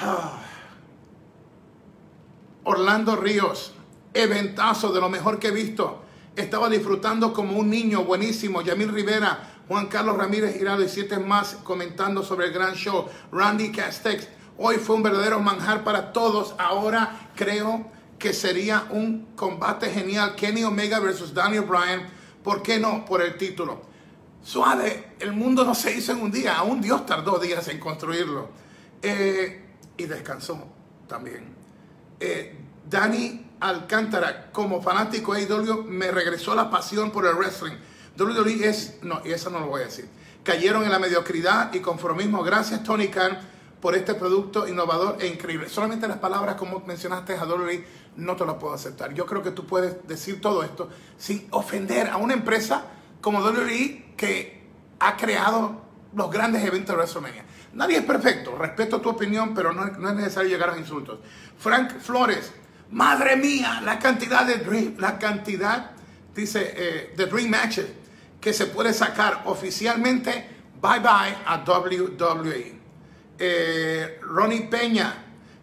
Orlando 2.64 3.16
Ríos, 3.16 3.74
eventazo 4.14 4.90
de 4.90 5.02
lo 5.02 5.10
mejor 5.10 5.38
que 5.38 5.48
he 5.48 5.50
visto. 5.50 6.00
Estaba 6.34 6.70
disfrutando 6.70 7.34
como 7.34 7.58
un 7.58 7.68
niño 7.68 8.04
buenísimo. 8.04 8.62
Yamil 8.62 8.90
Rivera, 8.90 9.60
Juan 9.68 9.88
Carlos 9.88 10.16
Ramírez 10.16 10.56
Girado 10.56 10.82
y 10.82 10.88
siete 10.88 11.18
más 11.18 11.58
comentando 11.62 12.22
sobre 12.22 12.46
el 12.46 12.54
gran 12.54 12.72
show. 12.72 13.06
Randy 13.30 13.70
Castex, 13.70 14.28
hoy 14.58 14.76
fue 14.76 14.96
un 14.96 15.02
verdadero 15.02 15.40
manjar 15.40 15.84
para 15.84 16.12
todos. 16.12 16.54
Ahora 16.58 17.30
creo 17.34 17.86
que 18.18 18.32
sería 18.32 18.86
un 18.90 19.26
combate 19.36 19.90
genial. 19.90 20.34
Kenny 20.34 20.64
Omega 20.64 21.00
versus 21.00 21.34
Daniel 21.34 21.64
Bryan. 21.64 22.06
¿Por 22.42 22.62
qué 22.62 22.78
no? 22.78 23.04
Por 23.04 23.22
el 23.22 23.36
título. 23.36 23.82
Suave, 24.42 25.14
el 25.20 25.32
mundo 25.32 25.64
no 25.64 25.74
se 25.74 25.96
hizo 25.96 26.12
en 26.12 26.20
un 26.20 26.30
día. 26.30 26.56
Aún 26.56 26.80
Dios 26.80 27.06
tardó 27.06 27.38
días 27.38 27.66
en 27.68 27.78
construirlo. 27.80 28.48
Eh, 29.02 29.64
y 29.96 30.04
descansó 30.04 30.66
también. 31.06 31.54
Eh, 32.20 32.58
Danny 32.88 33.46
Alcántara, 33.60 34.50
como 34.52 34.82
fanático 34.82 35.34
de 35.34 35.42
AEW, 35.42 35.84
me 35.84 36.10
regresó 36.10 36.54
la 36.54 36.70
pasión 36.70 37.10
por 37.10 37.26
el 37.26 37.34
wrestling. 37.34 37.76
WWE 38.18 38.68
es, 38.68 38.98
no, 39.02 39.22
y 39.24 39.32
eso 39.32 39.50
no 39.50 39.60
lo 39.60 39.66
voy 39.66 39.82
a 39.82 39.84
decir. 39.86 40.08
Cayeron 40.42 40.84
en 40.84 40.90
la 40.90 40.98
mediocridad 40.98 41.72
y 41.72 41.80
conformismo. 41.80 42.42
Gracias, 42.42 42.82
Tony 42.82 43.08
Khan, 43.08 43.38
por 43.84 43.94
este 43.94 44.14
producto 44.14 44.66
innovador 44.66 45.18
e 45.20 45.26
increíble. 45.26 45.68
Solamente 45.68 46.08
las 46.08 46.16
palabras, 46.16 46.54
como 46.54 46.80
mencionaste 46.86 47.34
a 47.34 47.44
no 48.16 48.34
te 48.34 48.46
lo 48.46 48.58
puedo 48.58 48.72
aceptar. 48.72 49.12
Yo 49.12 49.26
creo 49.26 49.42
que 49.42 49.50
tú 49.50 49.66
puedes 49.66 50.08
decir 50.08 50.40
todo 50.40 50.62
esto 50.62 50.88
sin 51.18 51.46
ofender 51.50 52.08
a 52.08 52.16
una 52.16 52.32
empresa 52.32 52.86
como 53.20 53.40
WWE 53.40 54.14
que 54.16 54.64
ha 55.00 55.18
creado 55.18 55.82
los 56.14 56.30
grandes 56.30 56.64
eventos 56.64 56.96
de 56.96 57.02
WrestleMania. 57.02 57.44
Nadie 57.74 57.98
es 57.98 58.04
perfecto, 58.04 58.56
respeto 58.56 59.02
tu 59.02 59.10
opinión, 59.10 59.52
pero 59.52 59.74
no, 59.74 59.84
es 59.84 60.14
necesario 60.14 60.48
llegar 60.48 60.70
a 60.70 60.78
insultos. 60.78 61.18
Frank 61.58 61.98
Flores, 61.98 62.54
madre 62.90 63.36
mía, 63.36 63.82
la 63.84 63.98
cantidad 63.98 64.46
de 64.46 64.64
Dream, 64.64 64.94
la 64.96 65.18
cantidad, 65.18 65.90
dice, 66.34 66.72
eh, 66.74 67.12
de 67.14 67.26
Dream 67.26 67.50
Matches 67.50 67.88
que 68.40 68.54
se 68.54 68.64
puede 68.64 68.94
sacar 68.94 69.42
oficialmente, 69.44 70.32
bye 70.80 71.00
bye 71.00 71.36
a 71.44 71.62
WWE. 71.66 72.83
Eh, 73.38 74.18
Ronnie 74.22 74.68
Peña 74.68 75.12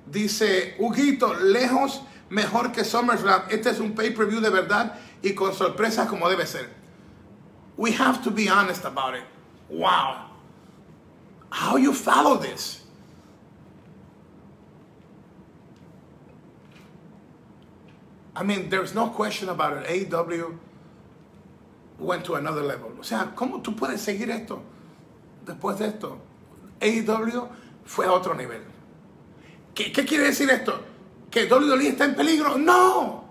dice, 0.05 0.75
Huguito, 0.79 1.33
lejos 1.33 2.01
mejor 2.29 2.71
que 2.71 2.83
SummerSlam. 2.83 3.43
Este 3.49 3.69
es 3.69 3.79
un 3.79 3.93
pay-per-view 3.93 4.41
de 4.41 4.49
verdad 4.49 4.99
y 5.21 5.33
con 5.33 5.53
sorpresas 5.53 6.07
como 6.07 6.29
debe 6.29 6.45
ser. 6.45 6.69
We 7.77 7.91
have 7.93 8.23
to 8.23 8.31
be 8.31 8.49
honest 8.49 8.85
about 8.85 9.15
it. 9.15 9.23
Wow. 9.69 10.27
How 11.49 11.77
you 11.77 11.93
follow 11.93 12.37
this? 12.37 12.81
I 18.35 18.43
mean, 18.43 18.69
there's 18.69 18.95
no 18.95 19.09
question 19.09 19.49
about 19.49 19.77
it. 19.77 20.09
AEW 20.09 20.57
went 21.99 22.25
to 22.25 22.35
another 22.35 22.61
level. 22.63 22.91
O 22.99 23.03
sea, 23.03 23.33
¿cómo 23.35 23.61
tú 23.61 23.75
puedes 23.75 23.99
seguir 23.99 24.29
esto 24.29 24.61
después 25.45 25.77
de 25.77 25.87
esto? 25.87 26.19
AEW 26.81 27.47
fue 27.85 28.05
a 28.05 28.11
otro 28.11 28.33
nivel. 28.33 28.61
¿Qué, 29.73 29.91
quiere 29.91 30.25
decir 30.25 30.49
esto? 30.49 30.81
¿Que 31.29 31.45
WWE 31.45 31.87
está 31.87 32.05
en 32.05 32.15
peligro? 32.15 32.57
No. 32.57 33.25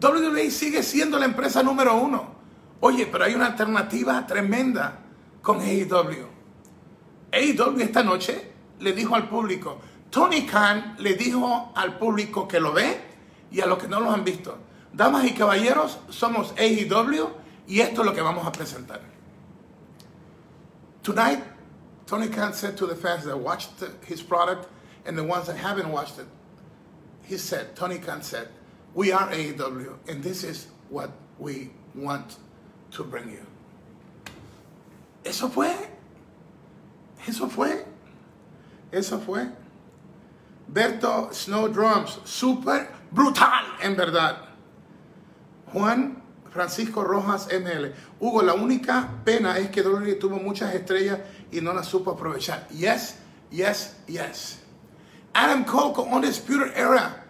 WWE 0.00 0.50
sigue 0.50 0.82
siendo 0.82 1.18
la 1.18 1.26
empresa 1.26 1.62
número 1.62 1.96
uno. 1.96 2.34
Oye, 2.80 3.06
pero 3.06 3.24
hay 3.24 3.34
una 3.34 3.46
alternativa 3.46 4.26
tremenda 4.26 5.00
con 5.40 5.60
AEW. 5.60 6.26
AEW 7.32 7.80
esta 7.80 8.02
noche 8.02 8.52
le 8.80 8.92
dijo 8.92 9.14
al 9.14 9.28
público, 9.28 9.80
Tony 10.10 10.46
Khan 10.46 10.96
le 10.98 11.14
dijo 11.14 11.72
al 11.76 11.98
público 11.98 12.48
que 12.48 12.60
lo 12.60 12.72
ve 12.72 13.00
y 13.50 13.60
a 13.60 13.66
los 13.66 13.78
que 13.78 13.88
no 13.88 14.00
lo 14.00 14.10
han 14.10 14.24
visto, 14.24 14.58
damas 14.92 15.24
y 15.24 15.32
caballeros, 15.32 15.98
somos 16.08 16.54
AEW 16.58 17.28
y 17.66 17.80
esto 17.80 18.02
es 18.02 18.06
lo 18.06 18.14
que 18.14 18.20
vamos 18.20 18.46
a 18.46 18.52
presentar. 18.52 19.00
Tonight, 21.02 21.40
Tony 22.14 22.28
Khan 22.28 22.54
said 22.54 22.76
to 22.76 22.86
the 22.86 22.94
fans 22.94 23.24
that 23.24 23.36
watched 23.36 23.82
his 24.06 24.22
product 24.22 24.68
and 25.04 25.18
the 25.18 25.24
ones 25.24 25.48
that 25.48 25.56
haven't 25.56 25.90
watched 25.90 26.16
it, 26.20 26.26
he 27.24 27.36
said, 27.36 27.74
Tony 27.74 27.98
Khan 27.98 28.22
said, 28.22 28.50
we 28.94 29.10
are 29.10 29.28
AEW 29.30 29.94
and 30.06 30.22
this 30.22 30.44
is 30.44 30.68
what 30.90 31.10
we 31.40 31.70
want 31.92 32.36
to 32.92 33.02
bring 33.02 33.32
you. 33.32 33.44
Eso 35.24 35.48
fue. 35.48 35.74
Eso 37.26 37.48
fue. 37.48 37.84
Eso 38.92 39.18
fue. 39.18 39.48
Berto 40.72 41.34
Snow 41.34 41.66
Drums, 41.66 42.20
super 42.24 42.94
brutal, 43.12 43.64
en 43.82 43.96
verdad. 43.96 44.36
Juan 45.72 46.22
Francisco 46.52 47.02
Rojas 47.02 47.48
ML. 47.48 47.92
Hugo, 48.20 48.40
la 48.42 48.54
única 48.54 49.10
pena 49.24 49.58
es 49.58 49.70
que 49.70 49.82
Dolores 49.82 50.16
tuvo 50.20 50.36
muchas 50.36 50.72
estrellas 50.72 51.18
y 51.54 51.60
no 51.60 51.72
las 51.72 51.86
supo 51.86 52.10
aprovechar. 52.12 52.66
Yes, 52.70 53.16
yes, 53.50 53.94
yes. 54.08 54.58
Adam 55.34 55.64
Cole 55.64 55.94
con 55.94 56.12
Undisputed 56.12 56.76
Era 56.76 57.24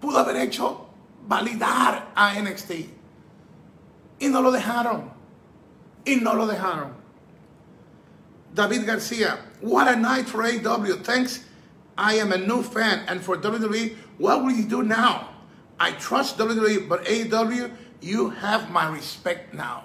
pudo 0.00 0.18
haber 0.18 0.36
hecho 0.36 0.88
validar 1.28 2.10
a 2.14 2.34
NXT. 2.34 2.70
Y 4.20 4.28
no 4.28 4.42
lo 4.42 4.50
dejaron. 4.50 5.10
Y 6.04 6.16
no 6.16 6.34
lo 6.34 6.46
dejaron. 6.46 6.92
David 8.52 8.86
Garcia, 8.86 9.38
what 9.60 9.86
a 9.86 9.96
night 9.96 10.26
for 10.26 10.42
AW. 10.42 11.02
Thanks. 11.02 11.44
I 11.96 12.14
am 12.14 12.32
a 12.32 12.38
new 12.38 12.62
fan. 12.62 13.04
And 13.06 13.22
for 13.22 13.36
WWE, 13.36 13.96
what 14.18 14.42
will 14.42 14.52
you 14.52 14.64
do 14.64 14.82
now? 14.82 15.28
I 15.78 15.92
trust 15.92 16.38
WWE, 16.38 16.88
but 16.88 17.08
AW, 17.08 17.70
you 18.00 18.30
have 18.30 18.70
my 18.70 18.88
respect 18.88 19.54
now. 19.54 19.84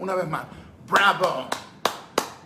Una 0.00 0.16
vez 0.16 0.26
más. 0.26 0.46
Bravo. 0.86 1.48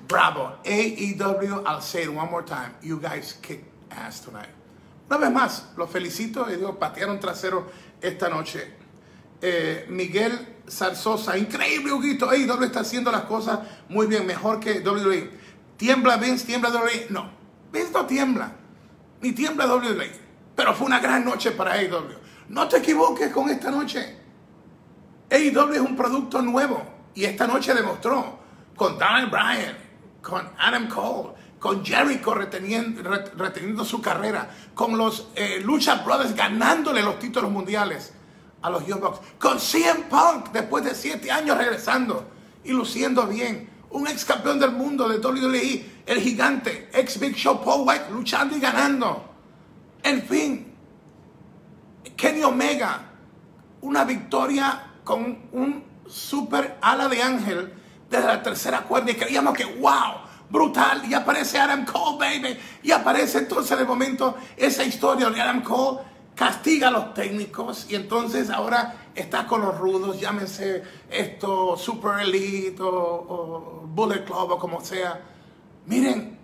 Bravo. 0.06 0.58
AEW, 0.64 1.64
I'll 1.66 1.80
say 1.80 2.02
it 2.02 2.12
one 2.12 2.30
more 2.30 2.42
time. 2.42 2.74
You 2.82 2.98
guys 3.00 3.34
kick 3.42 3.64
ass 3.90 4.20
tonight. 4.20 4.48
Una 5.10 5.18
vez 5.18 5.30
más, 5.30 5.62
los 5.76 5.90
felicito 5.90 6.46
y 6.50 6.56
patearon 6.78 7.20
trasero 7.20 7.66
esta 8.00 8.28
noche. 8.28 8.72
Eh, 9.40 9.86
Miguel 9.88 10.32
Zarzosa, 10.68 11.36
increíble, 11.36 11.92
Huguito. 11.92 12.30
AEW 12.30 12.64
está 12.64 12.80
haciendo 12.80 13.10
las 13.10 13.24
cosas 13.24 13.60
muy 13.88 14.06
bien, 14.06 14.26
mejor 14.26 14.60
que 14.60 14.80
WWE. 14.80 15.30
¿Tiembla 15.76 16.16
Vince? 16.16 16.46
¿Tiembla 16.46 16.70
WWE? 16.70 17.06
No. 17.10 17.30
Vince 17.72 17.92
no 17.92 18.06
tiembla. 18.06 18.52
Ni 19.20 19.32
tiembla 19.32 19.66
WWE. 19.66 20.10
Pero 20.54 20.74
fue 20.74 20.86
una 20.86 21.00
gran 21.00 21.24
noche 21.24 21.50
para 21.50 21.74
AEW. 21.74 22.14
No 22.48 22.68
te 22.68 22.78
equivoques 22.78 23.30
con 23.32 23.50
esta 23.50 23.70
noche. 23.70 24.18
AEW 25.30 25.72
es 25.72 25.80
un 25.80 25.96
producto 25.96 26.40
nuevo. 26.40 26.82
Y 27.14 27.24
esta 27.24 27.46
noche 27.46 27.74
demostró 27.74 28.38
con 28.76 28.98
Daniel 28.98 29.30
Bryan, 29.30 29.76
con 30.24 30.48
Adam 30.58 30.88
Cole, 30.88 31.34
con 31.58 31.84
Jericho 31.84 32.34
reteniendo, 32.34 33.02
reteniendo 33.36 33.84
su 33.84 34.00
carrera, 34.00 34.48
con 34.74 34.96
los 34.96 35.28
eh, 35.36 35.60
Lucha 35.62 35.96
Brothers 35.96 36.34
ganándole 36.34 37.02
los 37.02 37.18
títulos 37.18 37.50
mundiales 37.50 38.12
a 38.62 38.70
los 38.70 38.86
Young 38.86 39.00
Bucks, 39.00 39.20
con 39.38 39.60
CM 39.60 40.04
Punk 40.08 40.50
después 40.50 40.84
de 40.84 40.94
siete 40.94 41.30
años 41.30 41.58
regresando 41.58 42.26
y 42.64 42.72
luciendo 42.72 43.26
bien 43.26 43.68
un 43.90 44.08
ex 44.08 44.24
campeón 44.24 44.58
del 44.58 44.72
mundo 44.72 45.08
de 45.08 45.18
WWE, 45.18 46.02
el 46.06 46.20
gigante, 46.20 46.88
ex 46.92 47.20
Big 47.20 47.36
Show 47.36 47.62
Paul 47.62 47.86
White, 47.86 48.06
luchando 48.10 48.56
y 48.56 48.60
ganando. 48.60 49.30
En 50.02 50.22
fin, 50.22 50.72
Kenny 52.16 52.42
Omega, 52.42 53.10
una 53.82 54.04
victoria 54.04 54.92
con 55.04 55.38
un 55.52 55.84
super 56.08 56.78
ala 56.80 57.08
de 57.08 57.22
ángel 57.22 57.72
desde 58.16 58.28
la 58.28 58.42
tercera 58.42 58.80
cuerda 58.82 59.10
y 59.10 59.14
creíamos 59.14 59.56
que, 59.56 59.64
wow, 59.64 60.14
brutal, 60.50 61.02
y 61.08 61.14
aparece 61.14 61.58
Adam 61.58 61.84
Cole, 61.84 62.18
baby, 62.18 62.58
y 62.82 62.92
aparece 62.92 63.38
entonces 63.38 63.78
de 63.78 63.84
momento 63.84 64.36
esa 64.56 64.84
historia 64.84 65.30
de 65.30 65.40
Adam 65.40 65.62
Cole 65.62 66.00
castiga 66.34 66.88
a 66.88 66.90
los 66.90 67.14
técnicos 67.14 67.86
y 67.88 67.94
entonces 67.94 68.50
ahora 68.50 68.96
está 69.14 69.46
con 69.46 69.62
los 69.62 69.78
rudos, 69.78 70.20
llámense 70.20 70.82
esto 71.08 71.76
Super 71.76 72.20
Elite 72.20 72.82
o, 72.82 73.82
Bullet 73.86 74.24
Club 74.24 74.50
o 74.50 74.58
como 74.58 74.80
sea. 74.80 75.20
Miren, 75.86 76.38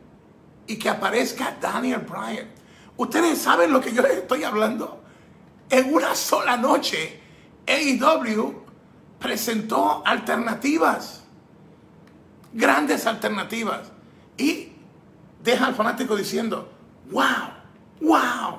y 0.66 0.78
que 0.78 0.88
aparezca 0.88 1.56
Daniel 1.60 2.00
Bryan. 2.00 2.48
Ustedes 2.96 3.38
saben 3.38 3.72
lo 3.72 3.80
que 3.80 3.92
yo 3.92 4.02
les 4.02 4.12
estoy 4.12 4.44
hablando. 4.44 5.02
En 5.68 5.92
una 5.92 6.14
sola 6.14 6.56
noche, 6.56 7.20
AEW 7.66 8.62
presentó 9.18 10.02
alternativas, 10.04 11.19
grandes 12.52 13.06
alternativas, 13.06 13.92
y 14.36 14.72
deja 15.42 15.66
al 15.66 15.74
fanático 15.74 16.16
diciendo, 16.16 16.70
wow, 17.10 17.50
wow, 18.00 18.58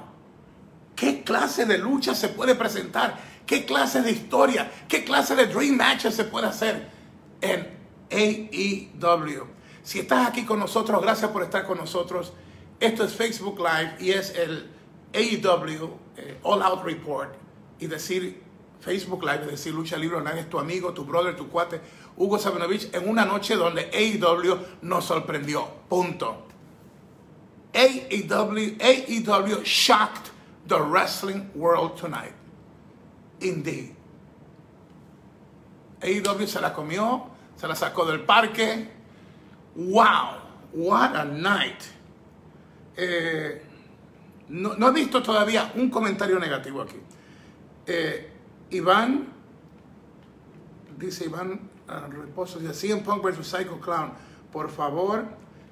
qué 0.96 1.24
clase 1.24 1.66
de 1.66 1.78
lucha 1.78 2.14
se 2.14 2.30
puede 2.30 2.56
presentar 2.56 3.32
¿Qué 3.52 3.66
clase 3.66 4.02
de 4.02 4.12
historia, 4.12 4.72
qué 4.88 5.04
clase 5.04 5.36
de 5.36 5.48
dream 5.48 5.76
matches 5.76 6.16
se 6.16 6.24
puede 6.24 6.48
hacer 6.48 6.88
en 7.42 7.68
AEW? 8.10 9.46
Si 9.84 10.00
estás 10.00 10.26
aquí 10.26 10.46
con 10.46 10.58
nosotros, 10.58 11.02
gracias 11.02 11.32
por 11.32 11.44
estar 11.44 11.66
con 11.66 11.78
nosotros. 11.78 12.32
Esto 12.80 13.04
es 13.04 13.14
Facebook 13.14 13.60
Live 13.60 13.98
y 14.00 14.12
es 14.12 14.34
el 14.36 14.70
AEW 15.14 15.90
eh, 16.16 16.40
All 16.44 16.62
Out 16.62 16.86
Report. 16.86 17.36
Y 17.78 17.88
decir 17.88 18.42
Facebook 18.80 19.22
Live, 19.22 19.42
es 19.42 19.52
decir 19.52 19.74
Lucha 19.74 19.98
Libre 19.98 20.16
Online, 20.16 20.40
es 20.40 20.50
tu 20.50 20.58
amigo, 20.58 20.94
tu 20.94 21.04
brother, 21.04 21.36
tu 21.36 21.50
cuate, 21.50 21.82
Hugo 22.22 22.38
Sabinovich, 22.38 22.94
en 22.94 23.10
una 23.10 23.26
noche 23.26 23.56
donde 23.56 23.90
AEW 23.92 24.60
nos 24.84 25.06
sorprendió. 25.06 25.68
Punto. 25.90 26.46
AEW, 27.74 28.78
AEW 28.80 29.64
shocked 29.64 30.30
the 30.68 30.80
wrestling 30.80 31.50
world 31.56 31.98
tonight. 31.98 32.34
Indeed. 33.40 33.96
AEW 36.02 36.48
se 36.48 36.62
la 36.62 36.72
comió, 36.72 37.26
se 37.56 37.68
la 37.68 37.74
sacó 37.74 38.06
del 38.06 38.20
parque. 38.20 38.88
¡Wow! 39.74 40.42
¡What 40.74 41.16
a 41.16 41.26
night! 41.26 41.82
Eh, 42.98 43.64
no, 44.50 44.88
he 44.90 44.92
visto 44.92 45.24
todavía 45.24 45.72
un 45.74 45.90
comentario 45.90 46.38
negativo 46.38 46.84
aquí. 46.84 46.98
Eh, 47.88 48.32
Iván, 48.70 49.28
dice 51.00 51.26
Iván 51.26 51.72
Reposo, 52.00 52.60
dice 52.60 52.74
CM 52.74 53.02
Punk 53.02 53.24
vs. 53.24 53.46
Psycho 53.46 53.80
Clown. 53.80 54.12
Por 54.52 54.70
favor, 54.70 55.26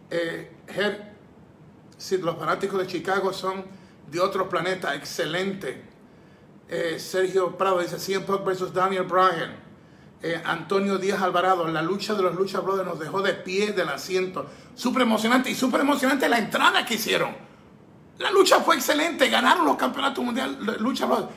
eh, 0.09 0.51
si 1.97 2.17
los 2.17 2.37
fanáticos 2.37 2.79
de 2.79 2.87
Chicago 2.87 3.33
son 3.33 3.65
de 4.09 4.19
otro 4.19 4.49
planeta, 4.49 4.95
excelente. 4.95 5.83
Eh, 6.67 6.99
Sergio 6.99 7.57
Prado 7.57 7.79
dice 7.79 7.97
CM 7.99 8.25
Punk 8.25 8.45
versus 8.45 8.73
Daniel 8.73 9.03
Bryan. 9.03 9.69
Eh, 10.21 10.41
Antonio 10.45 10.97
Díaz 10.97 11.21
Alvarado, 11.21 11.67
la 11.67 11.81
lucha 11.81 12.13
de 12.13 12.21
los 12.23 12.35
Lucha 12.35 12.59
Brothers 12.59 12.87
nos 12.87 12.99
dejó 12.99 13.21
de 13.21 13.33
pie 13.33 13.71
del 13.71 13.89
asiento. 13.89 14.45
Súper 14.75 15.03
emocionante 15.03 15.49
y 15.49 15.55
súper 15.55 15.81
emocionante 15.81 16.27
la 16.27 16.39
entrada 16.39 16.85
que 16.85 16.95
hicieron. 16.95 17.35
La 18.17 18.29
lucha 18.31 18.59
fue 18.59 18.75
excelente, 18.75 19.29
ganaron 19.29 19.65
los 19.65 19.77
campeonatos 19.77 20.23
mundiales 20.23 20.57
Lucha 20.79 21.05
Brothers. 21.05 21.29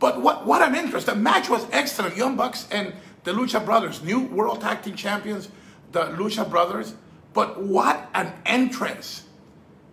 But 0.00 0.22
what, 0.22 0.46
what 0.46 0.62
an 0.62 0.74
interest. 0.74 1.06
The 1.06 1.14
match 1.14 1.50
was 1.50 1.66
excellent. 1.70 2.16
Young 2.16 2.34
Bucks 2.34 2.66
and 2.72 2.94
the 3.24 3.32
Lucha 3.32 3.64
Brothers, 3.64 4.02
new 4.02 4.20
World 4.20 4.60
Tag 4.60 4.82
Team 4.82 4.96
Champions, 4.96 5.48
the 5.92 6.04
Lucha 6.06 6.48
Brothers. 6.48 6.94
But 7.32 7.62
what 7.62 8.08
an 8.14 8.32
entrance. 8.44 9.24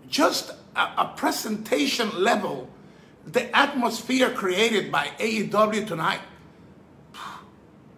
Just 0.10 0.52
a, 0.76 1.14
presentation 1.16 2.24
level 2.24 2.70
the 3.26 3.56
atmosphere 3.56 4.32
created 4.32 4.92
by 4.92 5.08
AEW 5.20 5.86
tonight, 5.86 6.22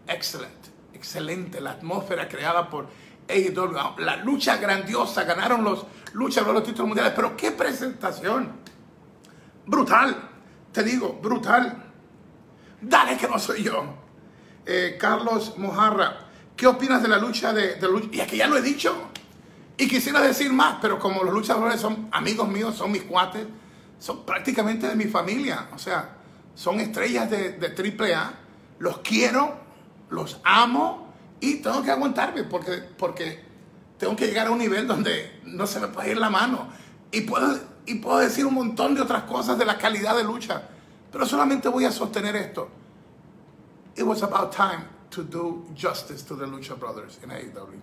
excellent, 0.08 0.70
excelente. 0.94 1.62
La 1.62 1.76
atmósfera 1.76 2.28
creada 2.28 2.68
por 2.70 2.88
AEW, 3.28 4.00
la 4.00 4.16
lucha 4.24 4.58
grandiosa, 4.58 5.24
ganaron 5.24 5.64
los 5.64 5.86
luchas 6.14 6.46
los 6.48 6.64
títulos 6.64 6.88
mundiales, 6.88 7.14
pero 7.16 7.38
qué 7.38 7.52
presentación, 7.52 8.54
brutal, 9.68 10.30
te 10.72 10.84
digo, 10.84 11.20
brutal. 11.22 11.86
Dale 12.82 13.18
que 13.18 13.28
no 13.28 13.38
soy 13.38 13.64
yo. 13.64 14.09
Eh, 14.72 14.98
Carlos 15.00 15.58
Mojarra, 15.58 16.28
¿qué 16.56 16.68
opinas 16.68 17.02
de 17.02 17.08
la 17.08 17.18
lucha 17.18 17.52
de, 17.52 17.78
de 17.78 17.88
lucha? 17.88 18.08
Y 18.12 18.20
aquí 18.20 18.38
ya 18.38 18.48
lo 18.48 18.56
he 18.56 18.62
dicho. 18.62 18.94
Y 19.76 19.88
quisiera 19.88 20.22
decir 20.22 20.54
más, 20.54 20.76
pero 20.80 21.00
como 21.00 21.24
los 21.24 21.34
luchadores 21.34 21.82
son 21.82 22.08
amigos 22.12 22.48
míos, 22.48 22.76
son 22.76 22.92
mis 22.92 23.02
cuates, 23.02 23.48
son 23.98 24.28
prácticamente 24.28 24.88
de 24.88 24.96
mi 24.96 25.06
familia. 25.06 25.70
O 25.74 25.80
sea, 25.80 26.18
son 26.54 26.80
estrellas 26.80 27.32
de, 27.32 27.54
de 27.54 27.68
AAA. 27.68 28.34
Los 28.78 29.00
quiero, 29.00 29.58
los 30.12 30.40
amo 30.44 31.16
y 31.40 31.56
tengo 31.56 31.82
que 31.82 31.90
aguantarme 31.90 32.44
porque, 32.44 32.74
porque 32.96 33.44
tengo 33.98 34.16
que 34.16 34.28
llegar 34.28 34.46
a 34.46 34.52
un 34.52 34.60
nivel 34.60 34.86
donde 34.86 35.42
no 35.46 35.66
se 35.66 35.80
me 35.80 35.88
puede 35.88 36.12
ir 36.12 36.18
la 36.18 36.30
mano. 36.30 36.70
Y 37.12 37.22
puedo, 37.22 37.60
y 37.88 37.96
puedo 37.96 38.20
decir 38.20 38.46
un 38.46 38.54
montón 38.54 38.94
de 38.94 39.02
otras 39.02 39.24
cosas 39.24 39.58
de 39.58 39.66
la 39.66 39.80
calidad 39.80 40.16
de 40.16 40.24
lucha, 40.24 40.62
pero 41.12 41.26
solamente 41.26 41.70
voy 41.70 41.86
a 41.86 41.92
sostener 41.92 42.36
esto. 42.36 42.70
It 43.96 44.04
was 44.04 44.22
about 44.22 44.52
time 44.52 44.88
to 45.12 45.24
do 45.24 45.66
justice 45.74 46.22
to 46.24 46.36
the 46.36 46.46
Lucha 46.46 46.78
Brothers 46.78 47.20
in 47.24 47.30
AEW 47.30 47.82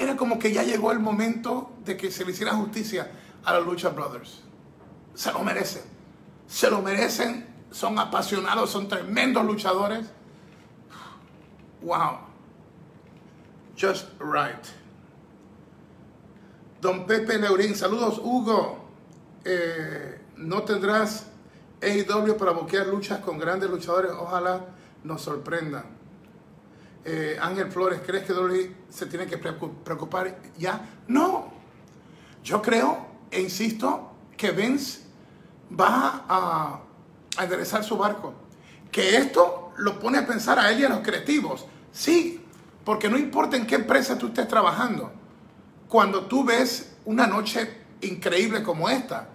era 0.00 0.16
como 0.16 0.38
que 0.38 0.50
ya 0.50 0.62
llegó 0.62 0.92
el 0.92 0.98
momento 0.98 1.70
de 1.84 1.96
que 1.96 2.10
se 2.10 2.24
le 2.24 2.32
hiciera 2.32 2.54
justicia 2.54 3.10
a 3.44 3.54
los 3.54 3.66
Lucha 3.66 3.90
Brothers. 3.90 4.40
Se 5.14 5.30
lo 5.32 5.40
merecen. 5.40 5.82
Se 6.46 6.70
lo 6.70 6.80
merecen. 6.80 7.46
Son 7.70 7.98
apasionados, 7.98 8.70
son 8.70 8.88
tremendos 8.88 9.44
luchadores. 9.44 10.06
Wow. 11.82 12.18
Just 13.76 14.06
right. 14.18 14.64
Don 16.80 17.06
Pepe 17.06 17.38
Leurín, 17.38 17.74
saludos 17.74 18.18
Hugo. 18.18 18.78
Eh, 19.44 20.18
no 20.36 20.62
tendrás 20.62 21.26
AEW 21.82 22.36
para 22.36 22.52
boquear 22.52 22.86
luchas 22.86 23.20
con 23.20 23.38
grandes 23.38 23.68
luchadores. 23.70 24.12
Ojalá 24.12 24.64
nos 25.04 25.22
sorprendan. 25.22 25.84
Eh, 27.04 27.38
Ángel 27.40 27.70
Flores, 27.70 28.00
¿crees 28.04 28.24
que 28.24 28.32
Dolly 28.32 28.76
se 28.88 29.06
tiene 29.06 29.26
que 29.26 29.38
preocupar 29.38 30.38
ya? 30.58 31.02
No. 31.08 31.52
Yo 32.44 32.60
creo 32.60 33.06
e 33.30 33.40
insisto 33.40 34.12
que 34.36 34.50
Vince 34.50 35.00
va 35.78 36.24
a, 36.28 36.80
a 37.36 37.44
enderezar 37.44 37.84
su 37.84 37.96
barco. 37.96 38.34
Que 38.90 39.16
esto 39.16 39.72
lo 39.76 39.98
pone 39.98 40.18
a 40.18 40.26
pensar 40.26 40.58
a 40.58 40.70
él 40.70 40.80
y 40.80 40.84
a 40.84 40.88
los 40.88 41.00
creativos. 41.00 41.66
Sí, 41.92 42.44
porque 42.84 43.08
no 43.08 43.18
importa 43.18 43.56
en 43.56 43.66
qué 43.66 43.76
empresa 43.76 44.18
tú 44.18 44.28
estés 44.28 44.48
trabajando, 44.48 45.12
cuando 45.88 46.26
tú 46.26 46.44
ves 46.44 46.96
una 47.04 47.26
noche 47.26 47.78
increíble 48.02 48.62
como 48.62 48.88
esta, 48.88 49.28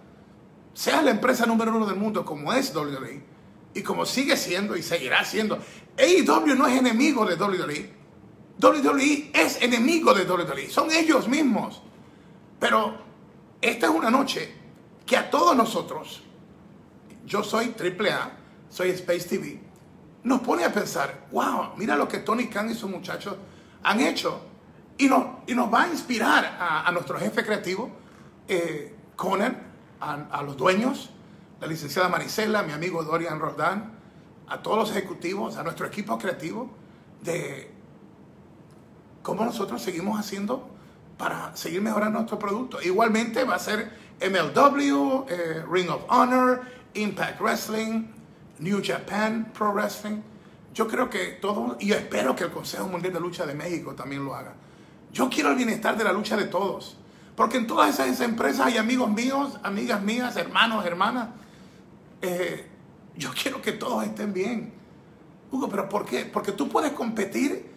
sea 0.74 1.02
la 1.02 1.12
empresa 1.12 1.46
número 1.46 1.76
uno 1.76 1.86
del 1.86 1.96
mundo 1.96 2.26
como 2.26 2.54
es 2.54 2.76
WWE, 2.76 3.24
y 3.76 3.84
como 3.84 4.06
sigue 4.06 4.38
siendo 4.38 4.76
y 4.76 4.82
seguirá 4.82 5.24
siendo, 5.26 5.60
AEW 5.98 6.56
no 6.56 6.66
es 6.66 6.80
enemigo 6.80 7.26
de 7.26 7.36
WWE. 7.36 7.94
WWE 8.60 9.32
es 9.34 9.62
enemigo 9.62 10.14
de 10.14 10.24
WWE. 10.24 10.70
Son 10.70 10.90
ellos 10.92 11.28
mismos. 11.28 11.84
Pero 12.58 12.98
esta 13.62 13.88
es 13.88 13.92
una 13.92 14.10
noche 14.10 14.56
que 15.06 15.18
a 15.18 15.30
todos 15.30 15.56
nosotros, 15.58 16.24
yo 17.26 17.44
soy 17.44 17.76
AAA, 17.78 18.32
soy 18.70 18.92
Space 18.92 19.28
TV, 19.28 19.60
nos 20.24 20.40
pone 20.40 20.64
a 20.64 20.72
pensar, 20.72 21.28
wow, 21.32 21.74
mira 21.76 21.98
lo 21.98 22.08
que 22.08 22.20
Tony 22.20 22.48
Khan 22.48 22.72
y 22.72 22.76
sus 22.76 22.90
muchachos 22.90 23.36
han 23.84 24.00
hecho. 24.00 24.42
Y 24.98 25.08
nos, 25.08 25.26
y 25.48 25.54
nos 25.54 25.72
va 25.72 25.84
a 25.84 25.88
inspirar 25.90 26.58
a, 26.58 26.90
nuestro 26.94 27.20
jefe 27.20 27.44
creativo, 27.44 27.92
eh, 28.48 28.96
Conan, 29.18 29.62
a, 30.00 30.14
a, 30.32 30.42
los 30.42 30.56
dueños, 30.56 31.10
la 31.60 31.68
licenciada 31.68 32.10
Marisela, 32.10 32.64
mi 32.64 32.74
amigo 32.74 33.04
Dorian 33.04 33.40
Roldán, 33.40 33.94
a 34.48 34.62
todos 34.62 34.78
los 34.78 34.92
ejecutivos, 34.92 35.58
a 35.58 35.64
nuestro 35.64 35.88
equipo 35.88 36.18
creativo, 36.18 36.70
de 37.22 37.72
cómo 39.24 39.44
nosotros 39.44 39.82
seguimos 39.82 40.20
haciendo 40.20 40.70
para 41.18 41.56
seguir 41.56 41.82
mejorando 41.82 42.20
nuestro 42.20 42.38
producto. 42.38 42.82
Igualmente 42.82 43.44
va 43.44 43.56
a 43.56 43.60
ser 43.60 43.92
MLW, 44.20 45.26
eh, 45.30 45.64
Ring 45.70 45.90
of 45.90 46.04
Honor, 46.10 46.62
Impact 46.94 47.42
Wrestling, 47.42 48.08
New 48.60 48.82
Japan 48.84 49.52
Pro 49.58 49.72
Wrestling. 49.74 50.22
Yo 50.74 50.88
creo 50.88 51.10
que 51.10 51.38
todo, 51.42 51.78
y 51.80 51.94
espero 51.94 52.36
que 52.36 52.44
el 52.44 52.52
Consejo 52.52 52.88
Mundial 52.88 53.14
de 53.14 53.20
Lucha 53.20 53.46
de 53.46 53.56
México 53.56 53.96
también 53.96 54.24
lo 54.24 54.36
haga. 54.36 54.54
Yo 55.12 55.30
quiero 55.30 55.50
el 55.52 55.56
bienestar 55.56 55.98
de 55.98 56.04
la 56.04 56.12
lucha 56.12 56.36
de 56.36 56.46
todos. 56.46 56.98
Porque 57.36 57.58
en 57.58 57.68
todas 57.68 58.00
esas, 58.00 58.22
empresas 58.22 58.66
hay 58.66 58.78
amigos 58.78 59.10
míos, 59.10 59.60
amigas 59.64 60.02
mías, 60.02 60.36
hermanos, 60.38 60.86
hermanas. 60.86 61.30
Eh, 62.28 62.66
yo 63.16 63.32
quiero 63.40 63.62
que 63.62 63.74
todos 63.74 64.04
estén 64.04 64.34
bien. 64.34 64.74
Hugo, 65.52 65.70
pero 65.70 65.88
¿por 65.88 66.06
qué? 66.06 66.26
Porque 66.26 66.52
tú 66.52 66.68
puedes 66.68 66.92
competir 66.94 67.68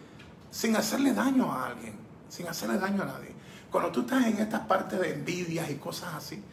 sin 0.49 0.75
hacerle 0.75 1.13
daño 1.13 1.51
a 1.51 1.67
alguien, 1.67 1.93
sin 2.27 2.47
hacerle 2.47 2.79
daño 2.79 3.03
a 3.03 3.05
nadie. 3.05 3.31
Cuando 3.69 3.91
tú 3.91 4.01
estás 4.01 4.25
en 4.25 4.37
esta 4.37 4.67
parte 4.67 4.97
de 4.97 5.13
envidias 5.13 5.69
y 5.69 5.75
cosas 5.75 6.15
así, 6.15 6.43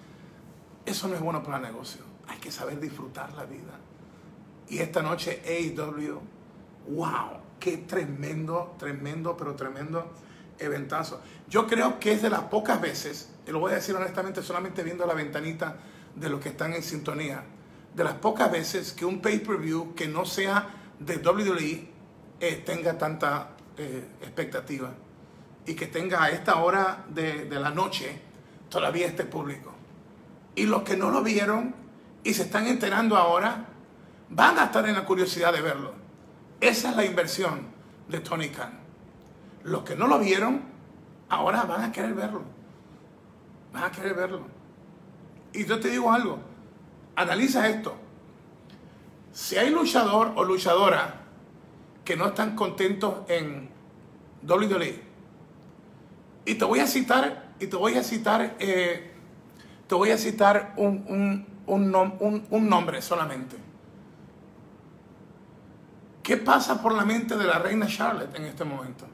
eso 0.84 1.08
no 1.08 1.14
es 1.14 1.22
bueno 1.22 1.42
para 1.42 1.56
el 1.56 1.62
negocio. 1.62 2.02
Hay 2.28 2.36
que 2.38 2.52
saber 2.52 2.78
disfrutar 2.78 3.32
la 3.32 3.46
vida. 3.46 3.80
Y 4.68 4.78
esta 4.80 5.00
noche 5.00 5.42
AEW, 5.46 6.20
wow, 6.90 7.40
qué 7.58 7.78
tremendo, 7.78 8.74
tremendo, 8.78 9.38
pero 9.38 9.54
tremendo 9.54 10.12
eventazo. 10.58 11.22
Yo 11.48 11.66
creo 11.66 11.98
que 11.98 12.12
es 12.12 12.20
de 12.20 12.28
las 12.28 12.42
pocas 12.42 12.78
veces, 12.78 13.30
y 13.46 13.52
lo 13.52 13.60
voy 13.60 13.72
a 13.72 13.76
decir 13.76 13.94
honestamente 13.94 14.42
solamente 14.42 14.82
viendo 14.82 15.06
la 15.06 15.14
ventanita 15.14 15.76
de 16.14 16.28
los 16.28 16.40
que 16.40 16.50
están 16.50 16.74
en 16.74 16.82
sintonía, 16.82 17.42
de 17.96 18.04
las 18.04 18.14
pocas 18.14 18.52
veces 18.52 18.92
que 18.92 19.06
un 19.06 19.20
pay-per-view 19.20 19.94
que 19.94 20.06
no 20.06 20.26
sea 20.26 20.68
de 21.00 21.16
WWE 21.16 21.88
eh, 22.40 22.62
tenga 22.64 22.98
tanta 22.98 23.56
eh, 23.78 24.06
expectativa 24.20 24.92
y 25.64 25.74
que 25.74 25.86
tenga 25.86 26.22
a 26.22 26.30
esta 26.30 26.56
hora 26.56 27.06
de, 27.08 27.46
de 27.46 27.58
la 27.58 27.70
noche 27.70 28.20
todavía 28.68 29.06
este 29.06 29.24
público. 29.24 29.72
Y 30.54 30.66
los 30.66 30.82
que 30.82 30.96
no 30.96 31.10
lo 31.10 31.22
vieron 31.22 31.74
y 32.22 32.34
se 32.34 32.42
están 32.42 32.66
enterando 32.66 33.16
ahora, 33.16 33.66
van 34.28 34.58
a 34.58 34.64
estar 34.64 34.86
en 34.86 34.94
la 34.94 35.04
curiosidad 35.06 35.52
de 35.52 35.62
verlo. 35.62 35.94
Esa 36.60 36.90
es 36.90 36.96
la 36.96 37.04
inversión 37.04 37.60
de 38.08 38.20
Tony 38.20 38.50
Khan. 38.50 38.78
Los 39.64 39.84
que 39.84 39.96
no 39.96 40.06
lo 40.06 40.18
vieron, 40.18 40.62
ahora 41.30 41.62
van 41.62 41.84
a 41.84 41.92
querer 41.92 42.14
verlo. 42.14 42.42
Van 43.72 43.84
a 43.84 43.90
querer 43.90 44.14
verlo. 44.14 44.42
Y 45.54 45.64
yo 45.64 45.80
te 45.80 45.88
digo 45.88 46.12
algo, 46.12 46.40
analiza 47.16 47.68
esto. 47.68 47.96
Si 49.32 49.56
hay 49.56 49.70
luchador 49.70 50.32
o 50.36 50.44
luchadora 50.44 51.22
que 52.04 52.16
no 52.16 52.26
están 52.26 52.54
contentos 52.54 53.28
en 53.28 53.68
WWE, 54.46 55.02
y 56.44 56.54
te 56.54 56.64
voy 56.64 56.78
a 56.78 56.86
citar, 56.86 57.54
y 57.58 57.66
te 57.66 57.76
voy 57.76 57.94
a 57.94 58.04
citar, 58.04 58.56
eh, 58.60 59.12
te 59.88 59.94
voy 59.94 60.10
a 60.10 60.18
citar 60.18 60.74
un, 60.76 61.46
un 61.66 62.68
nombre 62.68 63.02
solamente. 63.02 63.56
¿Qué 66.22 66.36
pasa 66.36 66.80
por 66.80 66.94
la 66.94 67.04
mente 67.04 67.36
de 67.36 67.44
la 67.44 67.58
reina 67.58 67.86
Charlotte 67.86 68.34
en 68.36 68.44
este 68.44 68.64
momento? 68.64 69.06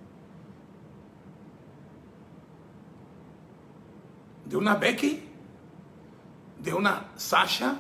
¿De 4.47 4.57
una 4.57 4.75
Becky? 4.75 5.29
¿De 6.59 6.75
una 6.75 7.09
Sasha? 7.17 7.77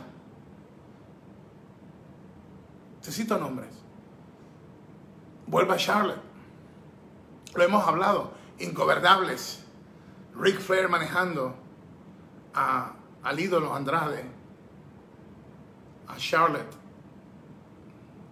Necesito 3.02 3.36
nombres. 3.36 3.74
Vuelva 5.48 5.74
a 5.74 5.76
Charlotte. 5.76 6.20
Lo 7.52 7.64
hemos 7.64 7.84
hablado. 7.84 8.32
Ingobernables. 8.60 9.64
Rick 10.36 10.60
Flair 10.60 10.88
manejando 10.88 11.52
a, 12.54 12.92
al 13.24 13.40
ídolo 13.40 13.74
Andrade. 13.74 14.24
A 16.06 16.16
Charlotte. 16.16 16.72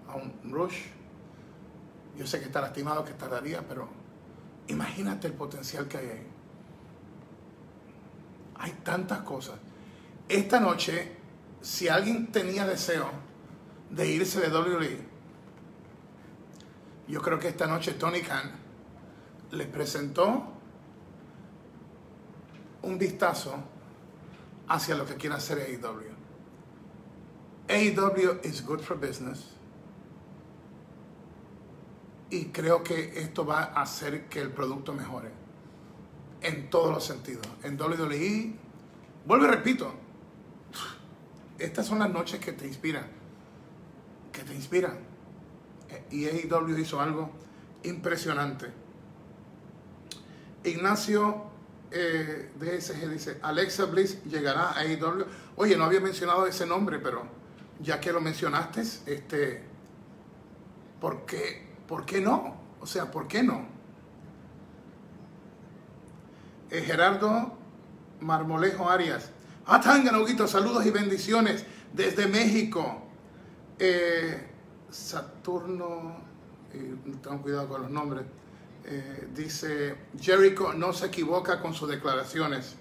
A 0.06 0.14
un 0.14 0.52
Rush. 0.52 0.84
Yo 2.16 2.24
sé 2.24 2.38
que 2.38 2.46
está 2.46 2.60
lastimado, 2.60 3.04
que 3.04 3.14
tardaría, 3.14 3.66
pero 3.66 3.88
imagínate 4.68 5.26
el 5.26 5.32
potencial 5.32 5.88
que 5.88 5.98
hay 5.98 6.06
ahí. 6.10 6.26
Hay 8.54 8.70
tantas 8.84 9.22
cosas. 9.22 9.56
Esta 10.28 10.60
noche, 10.60 11.16
si 11.60 11.88
alguien 11.88 12.30
tenía 12.30 12.68
deseo 12.68 13.29
de 13.90 14.08
irse 14.08 14.40
de 14.40 14.48
WWE. 14.48 14.98
Yo 17.08 17.20
creo 17.20 17.38
que 17.38 17.48
esta 17.48 17.66
noche 17.66 17.92
Tony 17.94 18.20
Khan 18.20 18.52
le 19.50 19.66
presentó 19.66 20.44
un 22.82 22.98
vistazo 22.98 23.56
hacia 24.68 24.94
lo 24.94 25.04
que 25.04 25.16
quiere 25.16 25.34
hacer 25.34 25.58
AEW. 25.58 26.14
AEW 27.68 28.40
is 28.44 28.64
good 28.64 28.80
for 28.80 28.96
business. 28.96 29.56
Y 32.30 32.46
creo 32.46 32.84
que 32.84 33.20
esto 33.20 33.44
va 33.44 33.64
a 33.64 33.82
hacer 33.82 34.28
que 34.28 34.40
el 34.40 34.52
producto 34.52 34.92
mejore. 34.92 35.30
En 36.42 36.70
todos 36.70 36.92
los 36.94 37.04
sentidos. 37.04 37.46
En 37.64 37.78
WWE, 37.78 38.54
vuelvo 39.26 39.46
y 39.46 39.48
repito, 39.48 39.92
estas 41.58 41.86
son 41.86 41.98
las 41.98 42.10
noches 42.10 42.38
que 42.38 42.52
te 42.52 42.66
inspiran 42.66 43.19
que 44.32 44.42
te 44.42 44.54
inspiran. 44.54 44.98
Y 46.10 46.26
AEW 46.26 46.78
hizo 46.78 47.00
algo 47.00 47.30
impresionante. 47.82 48.66
Ignacio 50.64 51.50
eh, 51.90 52.50
DSG 52.56 53.08
dice, 53.08 53.38
Alexa 53.42 53.86
Bliss 53.86 54.22
llegará 54.24 54.70
a 54.70 54.80
AEW. 54.80 55.26
Oye, 55.56 55.76
no 55.76 55.84
había 55.84 56.00
mencionado 56.00 56.46
ese 56.46 56.66
nombre, 56.66 56.98
pero 56.98 57.24
ya 57.80 58.00
que 58.00 58.12
lo 58.12 58.20
mencionaste, 58.20 58.82
este, 59.06 59.64
¿por 61.00 61.24
qué, 61.26 61.66
¿por 61.88 62.04
qué 62.04 62.20
no? 62.20 62.56
O 62.80 62.86
sea, 62.86 63.10
¿por 63.10 63.26
qué 63.26 63.42
no? 63.42 63.66
Eh, 66.70 66.82
Gerardo 66.82 67.52
Marmolejo 68.20 68.88
Arias. 68.88 69.30
Ah, 69.66 69.80
Huguito, 70.20 70.46
saludos 70.46 70.86
y 70.86 70.90
bendiciones 70.90 71.64
desde 71.92 72.26
México. 72.26 73.09
Eh, 73.82 74.38
Saturno, 74.90 76.14
eh, 76.74 76.96
tengo 77.22 77.40
cuidado 77.40 77.68
con 77.68 77.82
los 77.82 77.90
nombres. 77.90 78.26
Eh, 78.84 79.28
dice 79.34 79.96
Jericho 80.20 80.72
no 80.74 80.92
se 80.92 81.06
equivoca 81.06 81.62
con 81.62 81.72
sus 81.72 81.88
declaraciones. 81.88 82.76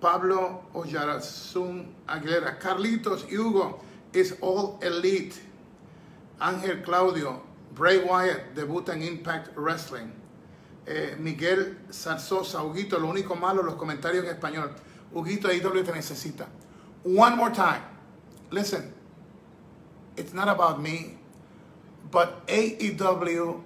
Pablo 0.00 0.62
Oyarazun 0.72 1.94
Aguilera, 2.06 2.58
Carlitos 2.58 3.26
y 3.28 3.38
Hugo 3.38 3.80
is 4.12 4.36
all 4.40 4.78
elite. 4.82 5.34
Ángel 6.38 6.82
Claudio, 6.82 7.42
Bray 7.76 7.98
Wyatt 7.98 8.54
debuta 8.54 8.94
en 8.94 9.02
Impact 9.02 9.56
Wrestling. 9.56 10.12
Eh, 10.86 11.16
Miguel 11.18 11.78
Zarzosa, 11.92 12.62
Huguito, 12.62 12.98
lo 12.98 13.08
único 13.08 13.34
malo, 13.34 13.62
los 13.62 13.74
comentarios 13.74 14.24
en 14.24 14.30
español. 14.30 14.70
Huguito, 15.12 15.48
AEW 15.48 15.84
te 15.84 15.92
necesita. 15.92 16.46
One 17.04 17.36
more 17.36 17.52
time. 17.52 17.82
Listen, 18.50 18.94
it's 20.16 20.32
not 20.32 20.48
about 20.48 20.80
me, 20.80 21.16
but 22.10 22.46
AEW 22.46 23.62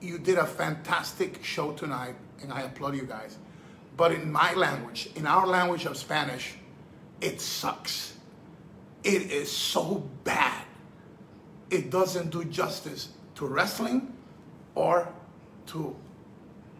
you 0.00 0.18
did 0.18 0.38
a 0.38 0.46
fantastic 0.46 1.44
show 1.44 1.72
tonight, 1.72 2.16
and 2.42 2.52
I 2.52 2.62
applaud 2.62 2.96
you 2.96 3.02
guys. 3.02 3.38
But 3.96 4.12
in 4.12 4.32
my 4.32 4.54
language, 4.54 5.10
in 5.14 5.26
our 5.26 5.46
language 5.46 5.84
of 5.84 5.96
Spanish, 5.96 6.54
it 7.20 7.40
sucks. 7.40 8.14
It 9.04 9.30
is 9.30 9.50
so 9.50 10.08
bad. 10.24 10.64
It 11.70 11.90
doesn't 11.90 12.30
do 12.30 12.44
justice 12.44 13.10
to 13.36 13.46
wrestling 13.46 14.12
or 14.74 15.12
to 15.66 15.94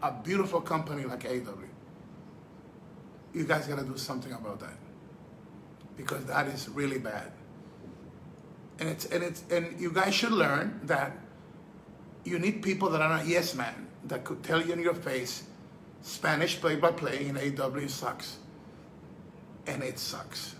a 0.02 0.12
beautiful 0.12 0.60
company 0.60 1.04
like 1.04 1.24
AEW. 1.24 1.68
You 3.34 3.44
guys 3.44 3.66
got 3.66 3.78
to 3.78 3.84
do 3.84 3.96
something 3.96 4.32
about 4.32 4.60
that 4.60 4.76
because 5.96 6.24
that 6.24 6.46
is 6.48 6.68
really 6.70 6.98
bad. 6.98 7.30
And 8.80 8.88
it's 8.88 9.04
and 9.06 9.22
it's 9.22 9.44
and 9.50 9.80
you 9.80 9.92
guys 9.92 10.14
should 10.14 10.32
learn 10.32 10.80
that 10.84 11.16
you 12.24 12.38
need 12.38 12.62
people 12.62 12.90
that 12.90 13.00
are 13.00 13.08
not 13.08 13.26
yes 13.26 13.54
men 13.54 13.86
that 14.04 14.24
could 14.24 14.42
tell 14.42 14.64
you 14.64 14.72
in 14.72 14.80
your 14.80 14.94
face 14.94 15.44
Spanish 16.02 16.60
play 16.60 16.76
by 16.76 16.92
play 16.92 17.26
in 17.26 17.36
AW 17.36 17.86
sucks. 17.86 18.38
And 19.66 19.82
it 19.82 19.98
sucks. 19.98 20.54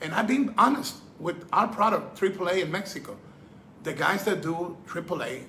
And 0.00 0.14
I've 0.14 0.28
been 0.28 0.54
honest 0.58 0.96
with 1.18 1.44
our 1.52 1.66
product, 1.68 2.20
AAA 2.20 2.62
in 2.62 2.70
Mexico. 2.70 3.16
The 3.82 3.92
guys 3.92 4.24
that 4.24 4.42
do 4.42 4.76
AAA 4.86 5.44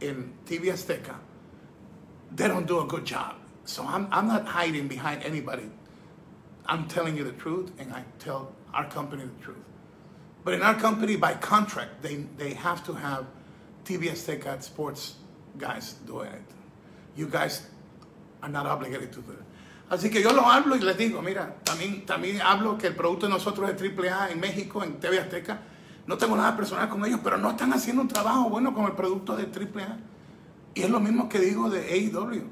in 0.00 0.32
TV 0.44 0.64
Azteca, 0.64 1.16
they 2.34 2.48
don't 2.48 2.66
do 2.66 2.80
a 2.80 2.84
good 2.84 3.04
job. 3.04 3.36
So 3.64 3.84
I'm, 3.86 4.08
I'm 4.10 4.26
not 4.26 4.46
hiding 4.46 4.88
behind 4.88 5.22
anybody. 5.22 5.70
I'm 6.66 6.88
telling 6.88 7.16
you 7.16 7.24
the 7.24 7.32
truth, 7.32 7.70
and 7.78 7.92
I 7.92 8.04
tell 8.18 8.52
our 8.74 8.88
company 8.90 9.24
the 9.24 9.44
truth. 9.44 9.56
But 10.44 10.54
in 10.54 10.62
our 10.62 10.74
company, 10.74 11.16
by 11.16 11.34
contract, 11.34 12.02
they, 12.02 12.16
they 12.36 12.54
have 12.54 12.84
to 12.84 12.92
have 12.92 13.26
TV 13.84 14.10
Azteca 14.10 14.62
sports 14.62 15.16
guys 15.56 15.94
doing 16.06 16.30
it. 16.32 16.42
You 17.16 17.28
guys 17.28 17.66
are 18.42 18.48
not 18.48 18.66
obligated 18.66 19.12
to 19.12 19.20
do 19.20 19.32
it. 19.32 19.38
Así 19.90 20.10
que 20.10 20.22
yo 20.22 20.32
lo 20.32 20.42
hablo 20.42 20.76
y 20.76 20.80
les 20.80 20.96
digo, 20.96 21.22
mira, 21.22 21.56
también, 21.62 22.06
también 22.06 22.40
hablo 22.40 22.78
que 22.78 22.86
el 22.88 22.94
producto 22.94 23.26
de 23.26 23.32
nosotros 23.32 23.70
es 23.70 23.80
AAA 23.80 24.30
en 24.32 24.40
México, 24.40 24.82
en 24.82 24.98
TV 24.98 25.18
Azteca. 25.18 25.60
No 26.06 26.16
tengo 26.16 26.36
nada 26.36 26.56
personal 26.56 26.88
con 26.88 27.04
ellos, 27.04 27.20
pero 27.22 27.38
no 27.38 27.50
están 27.50 27.72
haciendo 27.72 28.02
un 28.02 28.08
trabajo 28.08 28.48
bueno 28.48 28.74
con 28.74 28.86
el 28.86 28.92
producto 28.92 29.36
de 29.36 29.44
AAA. 29.44 29.98
Y 30.74 30.82
es 30.82 30.90
lo 30.90 31.00
mismo 31.00 31.28
que 31.28 31.38
digo 31.38 31.70
de 31.70 31.80
AEW. 31.80 32.44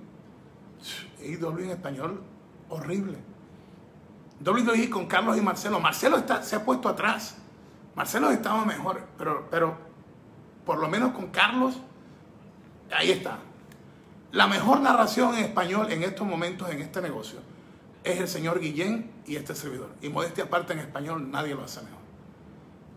AEW 1.20 1.58
en 1.58 1.70
español, 1.70 2.22
horrible. 2.68 3.31
WWE 4.44 4.90
con 4.90 5.06
Carlos 5.06 5.36
y 5.36 5.40
Marcelo. 5.40 5.80
Marcelo 5.80 6.16
está, 6.16 6.42
se 6.42 6.56
ha 6.56 6.64
puesto 6.64 6.88
atrás. 6.88 7.36
Marcelo 7.94 8.30
estaba 8.30 8.64
mejor, 8.64 9.02
pero, 9.18 9.48
pero 9.50 9.76
por 10.64 10.78
lo 10.78 10.88
menos 10.88 11.12
con 11.12 11.28
Carlos, 11.28 11.78
ahí 12.90 13.10
está. 13.10 13.38
La 14.32 14.46
mejor 14.46 14.80
narración 14.80 15.34
en 15.34 15.44
español 15.44 15.92
en 15.92 16.02
estos 16.02 16.26
momentos 16.26 16.70
en 16.70 16.80
este 16.80 17.02
negocio 17.02 17.40
es 18.02 18.18
el 18.18 18.28
señor 18.28 18.60
Guillén 18.60 19.10
y 19.26 19.36
este 19.36 19.54
servidor. 19.54 19.90
Y 20.00 20.08
modestia 20.08 20.44
aparte 20.44 20.72
en 20.72 20.80
español 20.80 21.30
nadie 21.30 21.54
lo 21.54 21.64
hace 21.64 21.82
mejor. 21.82 22.00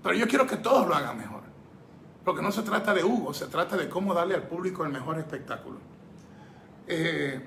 Pero 0.01 0.15
yo 0.15 0.27
quiero 0.27 0.47
que 0.47 0.57
todos 0.57 0.87
lo 0.87 0.95
hagan 0.95 1.17
mejor. 1.17 1.41
Porque 2.23 2.41
no 2.41 2.51
se 2.51 2.63
trata 2.63 2.93
de 2.93 3.03
Hugo, 3.03 3.33
se 3.33 3.47
trata 3.47 3.77
de 3.77 3.87
cómo 3.89 4.13
darle 4.13 4.35
al 4.35 4.43
público 4.43 4.83
el 4.83 4.91
mejor 4.91 5.19
espectáculo. 5.19 5.77
Eh, 6.87 7.39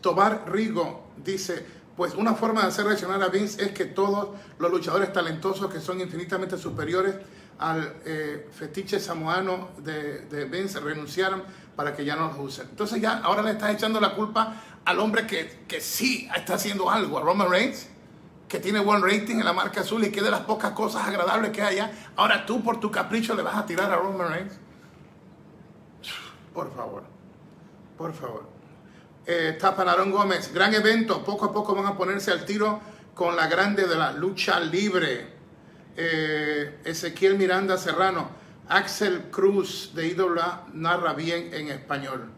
Tobar 0.00 0.50
Rigo 0.50 1.08
dice, 1.22 1.66
pues 1.96 2.14
una 2.14 2.34
forma 2.34 2.62
de 2.62 2.68
hacer 2.68 2.86
reaccionar 2.86 3.22
a 3.22 3.28
Vince 3.28 3.62
es 3.62 3.72
que 3.72 3.84
todos 3.84 4.30
los 4.58 4.70
luchadores 4.70 5.12
talentosos 5.12 5.70
que 5.70 5.80
son 5.80 6.00
infinitamente 6.00 6.56
superiores 6.56 7.16
al 7.58 7.96
eh, 8.04 8.48
fetiche 8.50 8.98
samoano 8.98 9.70
de, 9.78 10.20
de, 10.26 10.46
Vince 10.46 10.80
renunciaran 10.80 11.44
para 11.76 11.94
que 11.94 12.04
ya 12.04 12.16
no 12.16 12.28
los 12.28 12.38
usen. 12.38 12.68
Entonces 12.70 13.00
ya 13.00 13.18
ahora 13.18 13.42
le 13.42 13.52
estás 13.52 13.74
echando 13.74 14.00
la 14.00 14.14
culpa 14.14 14.54
al 14.84 14.98
hombre 14.98 15.26
que, 15.26 15.64
que 15.68 15.80
sí 15.80 16.28
está 16.34 16.54
haciendo 16.54 16.90
algo, 16.90 17.18
a 17.18 17.22
Roman 17.22 17.50
Reigns, 17.50 17.88
que 18.48 18.58
tiene 18.58 18.80
buen 18.80 19.02
rating 19.02 19.36
en 19.36 19.44
la 19.44 19.52
marca 19.52 19.82
azul 19.82 20.02
y 20.04 20.10
que 20.10 20.22
de 20.22 20.30
las 20.30 20.40
pocas 20.40 20.72
cosas 20.72 21.06
agradables 21.06 21.50
que 21.50 21.62
hay 21.62 21.78
allá. 21.78 21.92
Ahora 22.16 22.46
tú 22.46 22.62
por 22.62 22.80
tu 22.80 22.90
capricho 22.90 23.34
le 23.34 23.42
vas 23.42 23.56
a 23.56 23.66
tirar 23.66 23.92
a 23.92 23.96
Roman 23.96 24.28
Reigns. 24.32 24.54
Por 26.52 26.74
favor, 26.74 27.04
por 27.96 28.12
favor 28.12 28.51
eh, 29.26 29.58
Gómez, 30.10 30.52
gran 30.52 30.74
evento, 30.74 31.24
poco 31.24 31.46
a 31.46 31.52
poco 31.52 31.74
van 31.74 31.86
a 31.86 31.96
ponerse 31.96 32.30
al 32.30 32.44
tiro 32.44 32.80
con 33.14 33.36
la 33.36 33.46
grande 33.46 33.86
de 33.86 33.96
la 33.96 34.12
lucha 34.12 34.58
libre. 34.60 35.26
Eh, 35.96 36.80
Ezequiel 36.84 37.36
Miranda 37.36 37.76
Serrano, 37.76 38.30
Axel 38.68 39.24
Cruz 39.30 39.92
de 39.94 40.08
IWA 40.08 40.66
narra 40.72 41.12
bien 41.12 41.52
en 41.52 41.68
español. 41.68 42.30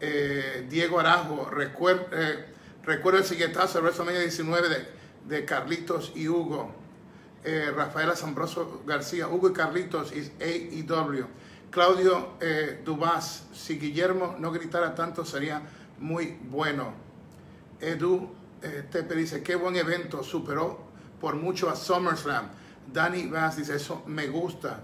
Eh, 0.00 0.66
Diego 0.68 1.00
Arajo, 1.00 1.48
recuerda, 1.50 2.06
eh, 2.12 2.44
recuerda 2.82 3.20
el 3.20 3.24
siguientazo 3.24 3.78
de 3.78 3.82
WrestleMania 3.82 4.20
19 4.20 4.68
de, 4.68 4.86
de, 5.26 5.44
Carlitos 5.44 6.12
y 6.14 6.28
Hugo. 6.28 6.74
Eh, 7.42 7.72
Rafael 7.74 8.10
Asombroso 8.10 8.82
García, 8.86 9.28
Hugo 9.28 9.50
y 9.50 9.52
Carlitos 9.52 10.12
is 10.12 10.32
AEW. 10.40 11.26
Claudio 11.70 12.34
Dubás, 12.84 13.48
si 13.52 13.80
Guillermo 13.80 14.36
no 14.38 14.52
gritara 14.52 14.94
tanto 14.94 15.24
sería 15.24 15.60
muy 16.04 16.36
bueno. 16.50 16.92
Edu 17.80 18.28
eh, 18.62 18.86
Tepe 18.90 19.14
dice, 19.14 19.42
qué 19.42 19.56
buen 19.56 19.74
evento, 19.76 20.22
superó 20.22 20.78
por 21.18 21.34
mucho 21.34 21.70
a 21.70 21.74
SummerSlam. 21.74 22.48
Danny 22.92 23.26
Bass 23.26 23.56
dice, 23.56 23.76
eso 23.76 24.02
me 24.06 24.26
gusta. 24.26 24.80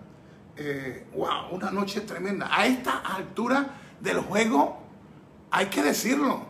Eh, 0.57 1.07
wow, 1.15 1.53
una 1.53 1.71
noche 1.71 2.01
tremenda. 2.01 2.49
A 2.51 2.67
esta 2.67 3.01
altura 3.01 3.67
del 4.01 4.21
juego, 4.21 4.83
hay 5.51 5.67
que 5.67 5.83
decirlo. 5.83 6.47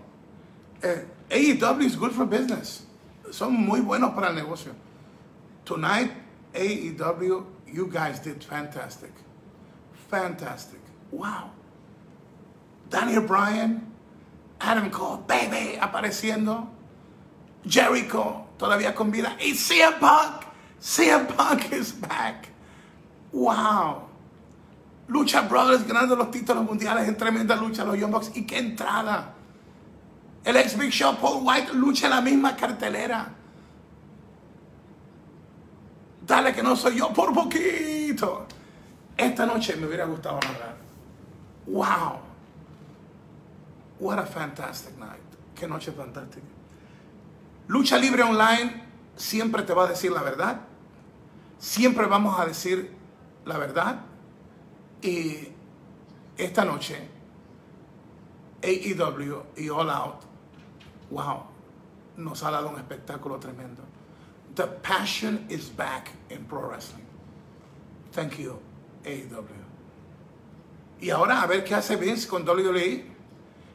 Eh, 0.83 1.04
AEW 1.30 1.83
is 1.83 1.96
good 1.96 2.12
for 2.12 2.26
business. 2.26 2.87
Son 3.30 3.52
muy 3.52 3.80
buenos 3.80 4.14
para 4.14 4.28
el 4.28 4.37
negocio. 4.37 4.72
Tonight, 5.64 6.12
AEW, 6.54 7.44
you 7.66 7.88
guys 7.88 8.20
did 8.20 8.42
fantastic. 8.42 9.12
Fantastic. 10.09 10.80
Wow. 11.11 11.50
Daniel 12.88 13.22
Bryan, 13.22 13.89
Adam 14.61 14.90
Cole, 14.90 15.23
baby, 15.27 15.79
apareciendo. 15.81 16.68
Jericho, 17.64 18.46
todavía 18.59 18.94
con 18.94 19.11
vida. 19.11 19.37
Y 19.40 19.55
CM 19.55 19.96
Punk, 19.99 20.44
CM 20.79 21.27
Punk 21.27 21.73
is 21.73 21.99
back. 22.01 22.49
Wow. 23.33 24.09
Lucha 25.09 25.42
Brothers 25.42 25.87
ganando 25.87 26.14
los 26.14 26.31
títulos 26.31 26.64
mundiales 26.64 27.09
en 27.09 27.16
tremenda 27.16 27.57
lucha, 27.57 27.85
los 27.85 27.99
Young 27.99 28.12
Bucks. 28.12 28.31
Y 28.35 28.46
qué 28.46 28.59
entrada. 28.59 29.35
El 30.44 30.57
ex 30.57 30.77
Big 30.79 30.90
Show, 30.90 31.16
Paul 31.16 31.42
White, 31.42 31.75
lucha 31.75 32.07
en 32.07 32.11
la 32.12 32.20
misma 32.20 32.55
cartelera. 32.55 33.29
Dale 36.27 36.55
que 36.55 36.62
no 36.62 36.77
soy 36.77 36.96
yo 36.96 37.12
por 37.12 37.35
poquito. 37.35 38.46
Esta 39.16 39.44
noche 39.46 39.77
me 39.77 39.87
hubiera 39.87 40.05
gustado 40.05 40.37
hablar. 40.37 40.77
Wow. 41.66 42.29
What 44.00 44.18
a 44.18 44.24
fantastic 44.24 44.98
night. 44.98 45.20
Qué 45.54 45.68
noche 45.68 45.92
fantástica. 45.92 46.46
Lucha 47.68 47.98
Libre 47.98 48.22
Online 48.22 48.82
siempre 49.14 49.62
te 49.62 49.74
va 49.74 49.84
a 49.84 49.88
decir 49.88 50.10
la 50.10 50.22
verdad. 50.22 50.60
Siempre 51.58 52.06
vamos 52.06 52.40
a 52.40 52.46
decir 52.46 52.90
la 53.44 53.58
verdad. 53.58 54.00
Y 55.02 55.48
esta 56.36 56.64
noche 56.64 57.08
AEW 58.62 59.42
y 59.56 59.68
All 59.68 59.90
Out, 59.90 60.22
wow, 61.10 61.44
nos 62.16 62.42
ha 62.42 62.50
dado 62.50 62.70
un 62.70 62.76
espectáculo 62.76 63.38
tremendo. 63.38 63.82
The 64.54 64.66
passion 64.66 65.46
is 65.48 65.70
back 65.70 66.10
in 66.30 66.44
pro 66.44 66.68
wrestling. 66.68 67.06
Thank 68.12 68.38
you, 68.38 68.58
AEW. 69.04 69.44
Y 71.00 71.10
ahora 71.10 71.42
a 71.42 71.46
ver 71.46 71.64
qué 71.64 71.74
hace 71.74 71.96
Vince 71.96 72.26
con 72.28 72.46
WWE, 72.46 73.04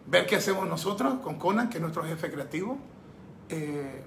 ver 0.08 0.26
qué 0.26 0.36
hacemos 0.36 0.68
nosotros 0.68 1.16
con 1.22 1.38
Conan, 1.38 1.70
que 1.70 1.78
es 1.78 1.82
nuestro 1.82 2.04
jefe 2.04 2.32
creativo, 2.32 2.78
eh, 3.50 4.06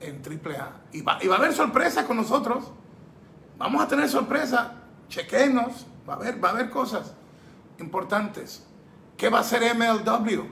en 0.00 0.22
AAA. 0.22 0.72
Y 0.92 1.02
va, 1.02 1.18
y 1.22 1.28
va 1.28 1.36
a 1.36 1.38
haber 1.38 1.52
sorpresas 1.52 2.04
con 2.04 2.16
nosotros. 2.16 2.70
Vamos 3.58 3.82
a 3.82 3.88
tener 3.88 4.08
sorpresas. 4.08 4.68
Chequenos. 5.08 5.86
Va 6.08 6.14
a 6.14 6.16
haber, 6.16 6.42
va 6.42 6.48
a 6.48 6.52
haber 6.52 6.70
cosas 6.70 7.14
importantes. 7.78 8.66
¿Qué 9.16 9.28
va 9.28 9.38
a 9.38 9.40
hacer 9.42 9.62
MLW? 9.74 10.42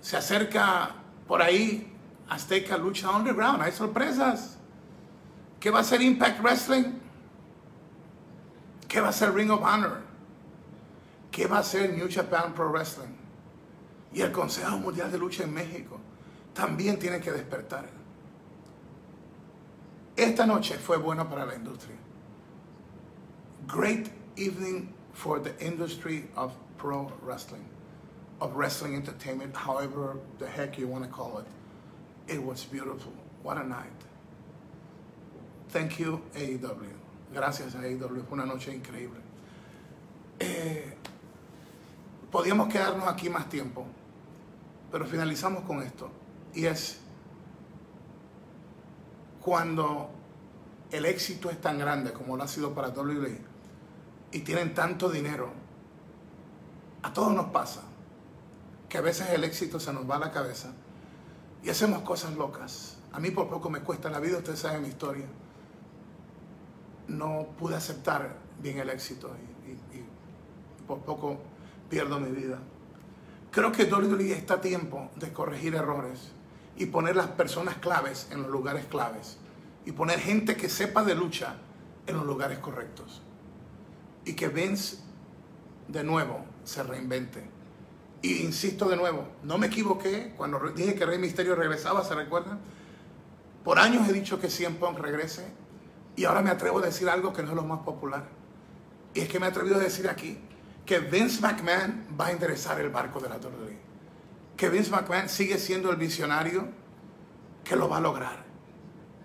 Se 0.00 0.16
acerca 0.16 0.90
por 1.28 1.40
ahí 1.40 1.92
Azteca 2.28 2.76
Lucha 2.76 3.10
Underground. 3.10 3.62
Hay 3.62 3.72
sorpresas. 3.72 4.58
¿Qué 5.60 5.70
va 5.70 5.78
a 5.78 5.82
hacer 5.82 6.02
Impact 6.02 6.40
Wrestling? 6.40 6.84
¿Qué 8.88 9.00
va 9.00 9.06
a 9.06 9.10
hacer 9.10 9.32
Ring 9.32 9.50
of 9.50 9.62
Honor? 9.62 10.00
¿Qué 11.30 11.46
va 11.46 11.58
a 11.58 11.60
hacer 11.60 11.94
New 11.94 12.08
Japan 12.10 12.52
Pro 12.52 12.70
Wrestling? 12.70 13.21
Y 14.14 14.20
el 14.20 14.32
Consejo 14.32 14.78
Mundial 14.78 15.10
de 15.10 15.18
Lucha 15.18 15.44
en 15.44 15.54
México 15.54 15.98
también 16.54 16.98
tiene 16.98 17.20
que 17.20 17.32
despertar. 17.32 17.88
Esta 20.16 20.46
noche 20.46 20.76
fue 20.76 20.98
buena 20.98 21.28
para 21.28 21.46
la 21.46 21.54
industria. 21.54 21.96
Great 23.66 24.10
evening 24.36 24.92
for 25.12 25.38
the 25.38 25.54
industry 25.64 26.28
of 26.36 26.52
pro 26.76 27.10
wrestling, 27.22 27.64
of 28.40 28.54
wrestling 28.54 28.94
entertainment, 28.94 29.56
however 29.56 30.18
the 30.38 30.46
heck 30.46 30.76
you 30.76 30.86
want 30.86 31.04
to 31.04 31.10
call 31.10 31.38
it. 31.38 31.46
It 32.28 32.42
was 32.42 32.64
beautiful. 32.64 33.12
What 33.42 33.56
a 33.56 33.64
night. 33.64 33.90
Thank 35.70 35.98
you, 35.98 36.20
AEW. 36.34 36.92
Gracias 37.32 37.74
AEW. 37.74 38.26
Fue 38.28 38.38
una 38.38 38.44
noche 38.44 38.74
increíble. 38.74 39.20
Eh, 40.38 40.92
podíamos 42.30 42.68
quedarnos 42.68 43.06
aquí 43.08 43.30
más 43.30 43.48
tiempo, 43.48 43.86
pero 44.92 45.06
finalizamos 45.06 45.64
con 45.64 45.82
esto. 45.82 46.10
Y 46.54 46.66
es 46.66 46.98
cuando 49.40 50.10
el 50.90 51.06
éxito 51.06 51.50
es 51.50 51.60
tan 51.60 51.78
grande 51.78 52.12
como 52.12 52.36
lo 52.36 52.42
ha 52.42 52.48
sido 52.48 52.74
para 52.74 52.90
WWE 52.90 53.40
y 54.30 54.40
tienen 54.40 54.74
tanto 54.74 55.08
dinero, 55.08 55.50
a 57.02 57.12
todos 57.12 57.34
nos 57.34 57.46
pasa 57.46 57.82
que 58.88 58.98
a 58.98 59.00
veces 59.00 59.30
el 59.30 59.42
éxito 59.44 59.80
se 59.80 59.92
nos 59.92 60.08
va 60.08 60.16
a 60.16 60.18
la 60.18 60.30
cabeza 60.30 60.72
y 61.64 61.70
hacemos 61.70 62.02
cosas 62.02 62.36
locas. 62.36 62.98
A 63.12 63.18
mí 63.18 63.30
por 63.30 63.48
poco 63.48 63.70
me 63.70 63.80
cuesta 63.80 64.10
la 64.10 64.20
vida, 64.20 64.38
ustedes 64.38 64.58
saben 64.58 64.82
mi 64.82 64.88
historia. 64.88 65.26
No 67.08 67.46
pude 67.58 67.74
aceptar 67.74 68.36
bien 68.60 68.78
el 68.78 68.90
éxito 68.90 69.30
y, 69.66 69.96
y 69.96 70.04
por 70.86 71.00
poco 71.00 71.38
pierdo 71.88 72.20
mi 72.20 72.30
vida. 72.30 72.58
Creo 73.52 73.70
que 73.70 73.84
WWE 73.84 74.32
está 74.32 74.54
a 74.54 74.60
tiempo 74.62 75.10
de 75.16 75.30
corregir 75.30 75.74
errores 75.74 76.32
y 76.74 76.86
poner 76.86 77.16
las 77.16 77.26
personas 77.28 77.76
claves 77.76 78.28
en 78.30 78.40
los 78.40 78.50
lugares 78.50 78.86
claves 78.86 79.36
y 79.84 79.92
poner 79.92 80.20
gente 80.20 80.56
que 80.56 80.70
sepa 80.70 81.04
de 81.04 81.14
lucha 81.14 81.56
en 82.06 82.16
los 82.16 82.24
lugares 82.24 82.58
correctos. 82.60 83.20
Y 84.24 84.32
que 84.32 84.48
Vince 84.48 84.96
de 85.86 86.02
nuevo 86.02 86.46
se 86.64 86.82
reinvente. 86.82 87.44
Y 88.22 88.38
insisto 88.38 88.88
de 88.88 88.96
nuevo, 88.96 89.28
no 89.42 89.58
me 89.58 89.66
equivoqué 89.66 90.32
cuando 90.34 90.58
dije 90.70 90.94
que 90.94 91.04
Rey 91.04 91.18
Misterio 91.18 91.54
regresaba, 91.54 92.02
¿se 92.04 92.14
recuerdan? 92.14 92.58
Por 93.64 93.78
años 93.78 94.08
he 94.08 94.14
dicho 94.14 94.40
que 94.40 94.48
CM 94.48 94.76
Punk 94.76 94.98
regrese 94.98 95.44
y 96.16 96.24
ahora 96.24 96.40
me 96.40 96.48
atrevo 96.48 96.78
a 96.78 96.82
decir 96.82 97.10
algo 97.10 97.34
que 97.34 97.42
no 97.42 97.50
es 97.50 97.56
lo 97.56 97.64
más 97.64 97.80
popular. 97.80 98.24
Y 99.12 99.20
es 99.20 99.28
que 99.28 99.38
me 99.38 99.48
he 99.48 99.50
a 99.50 99.78
decir 99.78 100.08
aquí 100.08 100.38
que 100.86 101.00
Vince 101.00 101.42
McMahon 101.42 102.01
va 102.22 102.28
a 102.28 102.32
interesar 102.32 102.80
el 102.80 102.90
barco 102.90 103.18
de 103.18 103.28
la 103.28 103.36
WWE. 103.36 103.76
Que 104.56 104.68
Vince 104.68 104.90
McMahon 104.90 105.28
sigue 105.28 105.58
siendo 105.58 105.90
el 105.90 105.96
visionario 105.96 106.68
que 107.64 107.74
lo 107.74 107.88
va 107.88 107.96
a 107.96 108.00
lograr. 108.00 108.44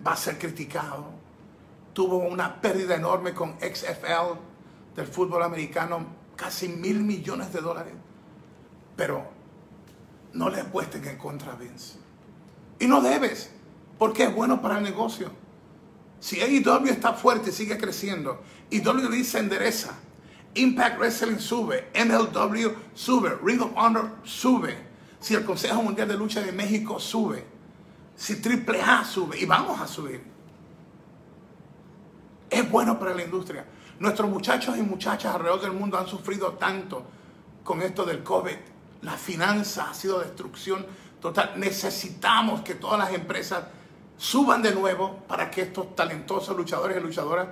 Va 0.06 0.14
a 0.14 0.18
ser 0.18 0.40
criticado. 0.40 1.06
Tuvo 1.94 2.18
una 2.18 2.60
pérdida 2.60 2.96
enorme 2.96 3.34
con 3.34 3.56
XFL 3.60 4.40
del 4.96 5.06
fútbol 5.06 5.44
americano, 5.44 6.08
casi 6.36 6.70
mil 6.70 7.02
millones 7.02 7.54
de 7.54 7.62
dólares. 7.62 7.94
Pero 8.96 9.24
no 10.34 10.50
le 10.50 10.62
apuesten 10.62 11.08
en 11.08 11.18
contra 11.18 11.54
a 11.54 11.56
Vince. 11.56 12.00
Y 12.80 12.88
no 12.88 13.02
debes, 13.02 13.52
porque 14.00 14.24
es 14.24 14.34
bueno 14.34 14.60
para 14.60 14.78
el 14.78 14.84
negocio. 14.84 15.32
Si 16.20 16.42
AEW 16.42 16.88
está 16.88 17.14
fuerte 17.14 17.52
sigue 17.52 17.78
creciendo, 17.78 18.42
y 18.72 18.86
WWE 18.86 19.24
se 19.24 19.38
endereza, 19.38 19.94
Impact 20.58 21.00
Wrestling 21.00 21.40
sube, 21.40 21.88
MLW 21.94 22.70
sube, 22.94 23.38
Ring 23.44 23.62
of 23.62 23.72
Honor 23.76 24.12
sube, 24.24 24.78
si 25.20 25.36
el 25.36 25.46
Consejo 25.46 25.82
Mundial 25.82 26.08
de 26.08 26.18
Lucha 26.18 26.42
de 26.42 26.52
México 26.52 27.00
sube, 27.00 27.46
si 28.16 28.42
AAA 28.42 29.06
sube, 29.06 29.40
y 29.40 29.46
vamos 29.46 29.80
a 29.80 29.88
subir. 29.88 30.22
Es 32.50 32.70
bueno 32.72 32.98
para 32.98 33.14
la 33.14 33.24
industria. 33.24 33.66
Nuestros 34.00 34.30
muchachos 34.30 34.78
y 34.78 34.82
muchachas 34.82 35.36
alrededor 35.36 35.62
del 35.62 35.74
mundo 35.74 35.98
han 35.98 36.08
sufrido 36.08 36.54
tanto 36.54 37.06
con 37.64 37.82
esto 37.82 38.06
del 38.06 38.24
COVID. 38.24 38.56
La 39.02 39.14
finanza 39.14 39.90
ha 39.90 39.94
sido 39.94 40.20
destrucción 40.20 40.86
total. 41.20 41.54
Necesitamos 41.58 42.62
que 42.62 42.76
todas 42.76 43.00
las 43.00 43.14
empresas 43.14 43.66
suban 44.18 44.62
de 44.62 44.74
nuevo 44.74 45.24
para 45.28 45.52
que 45.52 45.62
estos 45.62 45.96
talentosos 45.96 46.56
luchadores 46.56 46.98
y 46.98 47.00
luchadoras 47.02 47.48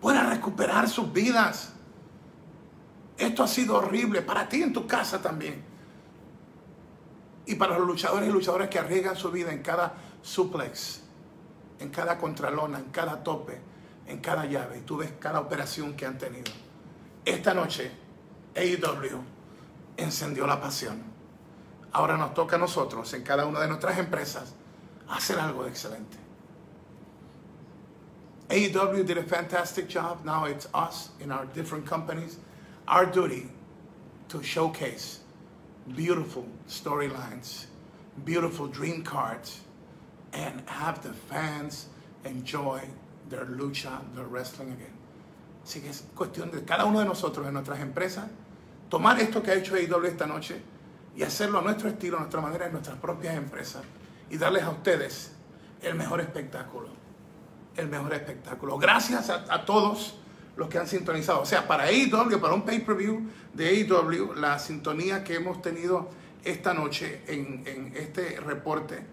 puedan 0.00 0.30
recuperar 0.30 0.88
sus 0.88 1.12
vidas. 1.12 1.73
Esto 3.16 3.42
ha 3.44 3.48
sido 3.48 3.76
horrible 3.76 4.22
para 4.22 4.48
ti 4.48 4.62
en 4.62 4.72
tu 4.72 4.86
casa 4.86 5.22
también. 5.22 5.62
Y 7.46 7.54
para 7.56 7.78
los 7.78 7.86
luchadores 7.86 8.28
y 8.28 8.32
luchadoras 8.32 8.68
que 8.68 8.78
arriesgan 8.78 9.16
su 9.16 9.30
vida 9.30 9.52
en 9.52 9.62
cada 9.62 9.94
suplex, 10.22 11.02
en 11.78 11.90
cada 11.90 12.18
contralona, 12.18 12.78
en 12.78 12.86
cada 12.86 13.22
tope, 13.22 13.60
en 14.06 14.18
cada 14.18 14.46
llave. 14.46 14.78
Y 14.78 14.80
tú 14.80 14.96
ves 14.96 15.12
cada 15.20 15.40
operación 15.40 15.94
que 15.94 16.06
han 16.06 16.18
tenido. 16.18 16.50
Esta 17.24 17.54
noche, 17.54 17.90
AEW 18.54 19.22
encendió 19.96 20.46
la 20.46 20.60
pasión. 20.60 21.02
Ahora 21.92 22.16
nos 22.16 22.34
toca 22.34 22.56
a 22.56 22.58
nosotros, 22.58 23.12
en 23.14 23.22
cada 23.22 23.46
una 23.46 23.60
de 23.60 23.68
nuestras 23.68 23.98
empresas, 23.98 24.54
hacer 25.08 25.38
algo 25.38 25.64
de 25.64 25.70
excelente. 25.70 26.16
AEW 28.48 29.04
did 29.04 29.18
a 29.18 29.22
fantastic 29.22 29.88
job. 29.88 30.24
Now 30.24 30.46
it's 30.46 30.68
us 30.74 31.10
in 31.20 31.30
our 31.30 31.46
different 31.54 31.86
companies 31.86 32.38
our 32.86 33.06
duty 33.06 33.48
to 34.28 34.42
showcase 34.42 35.20
beautiful 35.94 36.46
storylines, 36.68 37.66
beautiful 38.24 38.66
dream 38.66 39.02
cards, 39.02 39.60
and 40.32 40.62
have 40.66 41.02
the 41.02 41.12
fans 41.12 41.86
enjoy 42.24 42.82
their 43.28 43.44
lucha, 43.44 44.00
their 44.14 44.24
wrestling 44.24 44.72
again. 44.72 44.92
Así 45.64 45.80
que 45.80 45.88
es 45.88 46.04
cuestión 46.14 46.50
de 46.50 46.62
cada 46.62 46.84
uno 46.84 46.98
de 46.98 47.06
nosotros, 47.06 47.46
en 47.46 47.54
nuestras 47.54 47.80
empresas, 47.80 48.28
tomar 48.90 49.18
esto 49.20 49.42
que 49.42 49.50
ha 49.50 49.54
hecho 49.54 49.74
AEW 49.74 50.04
esta 50.06 50.26
noche 50.26 50.60
y 51.16 51.22
hacerlo 51.22 51.60
a 51.60 51.62
nuestro 51.62 51.88
estilo, 51.88 52.18
a 52.18 52.20
nuestra 52.20 52.40
manera, 52.40 52.66
en 52.66 52.72
nuestras 52.72 52.98
propias 52.98 53.34
empresas 53.36 53.82
y 54.30 54.36
darles 54.36 54.62
a 54.64 54.70
ustedes 54.70 55.32
el 55.82 55.94
mejor 55.94 56.20
espectáculo. 56.20 56.88
El 57.76 57.88
mejor 57.88 58.12
espectáculo. 58.14 58.78
Gracias 58.78 59.30
a, 59.30 59.44
a 59.52 59.64
todos 59.64 60.18
los 60.56 60.68
que 60.68 60.78
han 60.78 60.86
sintonizado. 60.86 61.40
O 61.40 61.46
sea, 61.46 61.66
para 61.66 61.84
AEW, 61.84 62.40
para 62.40 62.54
un 62.54 62.62
pay-per-view 62.62 63.28
de 63.52 63.68
AEW, 63.68 64.34
la 64.34 64.58
sintonía 64.58 65.24
que 65.24 65.34
hemos 65.34 65.60
tenido 65.62 66.08
esta 66.44 66.74
noche 66.74 67.22
en, 67.26 67.92
este 67.96 68.40
reporte, 68.40 69.04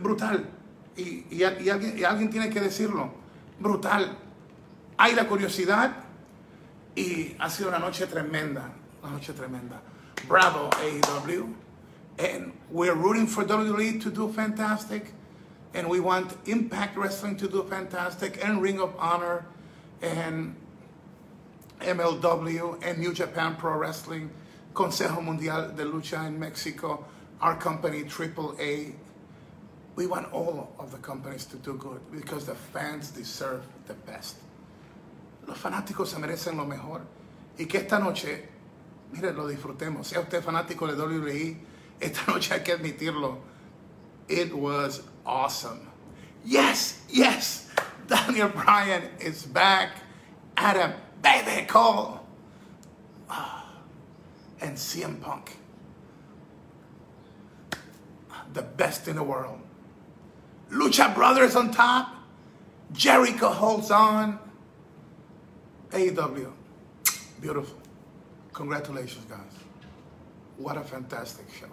brutal. 0.00 0.48
Y, 0.96 1.42
alguien, 1.42 2.04
alguien 2.04 2.30
tiene 2.30 2.50
que 2.50 2.60
decirlo, 2.60 3.12
brutal. 3.58 4.16
Hay 4.98 5.14
la 5.14 5.26
curiosidad 5.26 5.96
y 6.94 7.34
ha 7.38 7.48
sido 7.48 7.70
una 7.70 7.78
noche 7.78 8.06
tremenda, 8.06 8.70
una 9.02 9.12
noche 9.12 9.32
tremenda. 9.32 9.80
Bravo 10.28 10.68
AEW. 10.82 11.54
And 12.18 12.52
we're 12.70 12.94
rooting 12.94 13.26
for 13.26 13.44
WWE 13.44 14.02
to 14.02 14.10
do 14.10 14.30
fantastic. 14.30 15.12
And 15.72 15.88
we 15.88 16.00
want 16.00 16.36
Impact 16.46 16.98
Wrestling 16.98 17.36
to 17.36 17.48
do 17.48 17.62
fantastic 17.62 18.44
and 18.44 18.60
Ring 18.60 18.78
of 18.80 18.94
Honor 18.98 19.46
and 20.02 20.54
MLW 21.80 22.78
and 22.82 22.98
New 22.98 23.12
Japan 23.12 23.56
Pro 23.56 23.76
Wrestling, 23.76 24.30
Consejo 24.74 25.22
Mundial 25.22 25.74
de 25.76 25.84
Lucha 25.84 26.26
in 26.26 26.38
Mexico, 26.38 27.04
our 27.40 27.56
company 27.56 28.04
AAA. 28.04 28.92
We 29.96 30.06
want 30.06 30.32
all 30.32 30.72
of 30.78 30.92
the 30.92 30.98
companies 30.98 31.44
to 31.46 31.56
do 31.56 31.74
good 31.74 32.00
because 32.12 32.46
the 32.46 32.54
fans 32.54 33.10
deserve 33.10 33.66
the 33.86 33.94
best. 33.94 34.36
Los 35.46 35.58
fanáticos 35.58 36.08
se 36.08 36.16
merecen 36.16 36.56
lo 36.56 36.64
mejor 36.64 37.02
y 37.58 37.64
que 37.64 37.80
esta 37.80 37.98
noche 37.98 38.48
mire, 39.12 39.32
lo 39.32 39.46
disfrutemos. 39.48 40.06
Sea 40.06 40.20
usted 40.20 40.42
fanático 40.42 40.86
de 40.86 40.94
WWE, 40.94 41.56
esta 42.00 42.20
noche 42.32 42.54
hay 42.54 42.60
que 42.60 42.72
admitirlo. 42.72 43.38
It 44.28 44.52
was 44.54 45.02
awesome. 45.26 45.88
Yes, 46.44 47.02
yes, 47.08 47.69
Daniel 48.10 48.48
Bryan 48.48 49.04
is 49.20 49.46
back. 49.46 49.92
Adam, 50.56 50.92
baby, 51.22 51.64
call. 51.64 52.26
Ah, 53.30 53.64
and 54.60 54.76
CM 54.76 55.20
Punk, 55.20 55.56
the 58.52 58.62
best 58.62 59.06
in 59.06 59.14
the 59.14 59.22
world. 59.22 59.60
Lucha 60.72 61.14
Brothers 61.14 61.54
on 61.54 61.70
top. 61.70 62.16
Jericho 62.92 63.48
holds 63.48 63.92
on. 63.92 64.40
AEW, 65.90 66.50
beautiful. 67.40 67.78
Congratulations, 68.52 69.24
guys. 69.26 69.38
What 70.58 70.76
a 70.76 70.82
fantastic 70.82 71.46
show. 71.58 71.70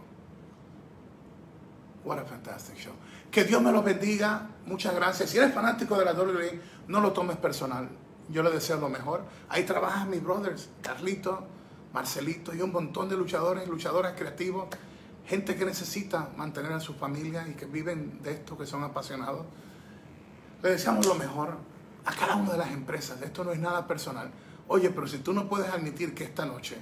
What 2.03 2.19
a 2.19 2.25
fantastic 2.25 2.77
show. 2.77 2.93
Que 3.31 3.43
Dios 3.43 3.61
me 3.61 3.71
los 3.71 3.83
bendiga. 3.83 4.49
Muchas 4.65 4.95
gracias. 4.95 5.29
Si 5.29 5.37
eres 5.37 5.53
fanático 5.53 5.97
de 5.97 6.05
la 6.05 6.13
WWE, 6.13 6.61
no 6.87 7.01
lo 7.01 7.13
tomes 7.13 7.37
personal. 7.37 7.89
Yo 8.29 8.43
le 8.43 8.51
deseo 8.51 8.77
lo 8.77 8.89
mejor. 8.89 9.23
Ahí 9.49 9.63
trabajan 9.63 10.09
mis 10.09 10.23
brothers, 10.23 10.69
Carlito, 10.81 11.47
Marcelito 11.93 12.53
y 12.53 12.61
un 12.61 12.71
montón 12.71 13.09
de 13.09 13.15
luchadores, 13.15 13.67
luchadoras 13.67 14.13
creativos, 14.17 14.67
gente 15.25 15.55
que 15.55 15.65
necesita 15.65 16.29
mantener 16.35 16.73
a 16.73 16.79
su 16.79 16.93
familia 16.93 17.47
y 17.47 17.53
que 17.53 17.65
viven 17.65 18.21
de 18.21 18.31
esto, 18.31 18.57
que 18.57 18.65
son 18.65 18.83
apasionados. 18.83 19.45
Le 20.61 20.71
deseamos 20.71 21.05
lo 21.05 21.15
mejor 21.15 21.57
a 22.05 22.13
cada 22.13 22.35
una 22.35 22.51
de 22.51 22.57
las 22.57 22.71
empresas. 22.71 23.21
Esto 23.21 23.43
no 23.43 23.51
es 23.51 23.59
nada 23.59 23.87
personal. 23.87 24.31
Oye, 24.67 24.89
pero 24.89 25.07
si 25.07 25.19
tú 25.19 25.33
no 25.33 25.47
puedes 25.47 25.69
admitir 25.69 26.13
que 26.13 26.23
esta 26.23 26.45
noche 26.45 26.77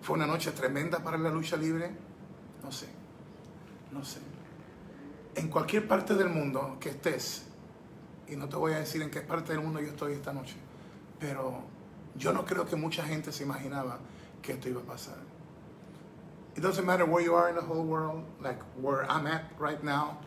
fue 0.00 0.16
una 0.16 0.26
noche 0.26 0.52
tremenda 0.52 1.00
para 1.00 1.18
la 1.18 1.30
lucha 1.30 1.56
libre, 1.56 1.90
no 2.62 2.72
sé, 2.72 2.88
no 3.92 4.04
sé. 4.04 4.20
En 5.36 5.48
cualquier 5.48 5.86
parte 5.86 6.14
del 6.14 6.30
mundo 6.30 6.78
que 6.80 6.88
estés, 6.88 7.44
y 8.26 8.36
no 8.36 8.48
te 8.48 8.56
voy 8.56 8.72
a 8.72 8.78
decir 8.78 9.02
en 9.02 9.10
qué 9.10 9.20
parte 9.20 9.52
del 9.52 9.60
mundo 9.60 9.80
yo 9.80 9.88
estoy 9.88 10.14
esta 10.14 10.32
noche, 10.32 10.56
pero 11.20 11.62
yo 12.16 12.32
no 12.32 12.44
creo 12.44 12.64
que 12.64 12.74
mucha 12.74 13.04
gente 13.04 13.30
se 13.32 13.44
imaginaba 13.44 13.98
que 14.40 14.52
esto 14.52 14.68
iba 14.68 14.80
a 14.80 14.84
pasar. 14.84 15.18
It 16.56 16.62
doesn't 16.62 16.86
matter 16.86 17.04
where 17.04 17.22
you 17.22 17.34
are 17.34 17.50
in 17.50 17.54
the 17.54 17.60
whole 17.60 17.84
world, 17.84 18.24
like 18.40 18.58
where 18.80 19.04
I'm 19.10 19.26
at 19.26 19.44
right 19.58 19.82
now. 19.84 20.18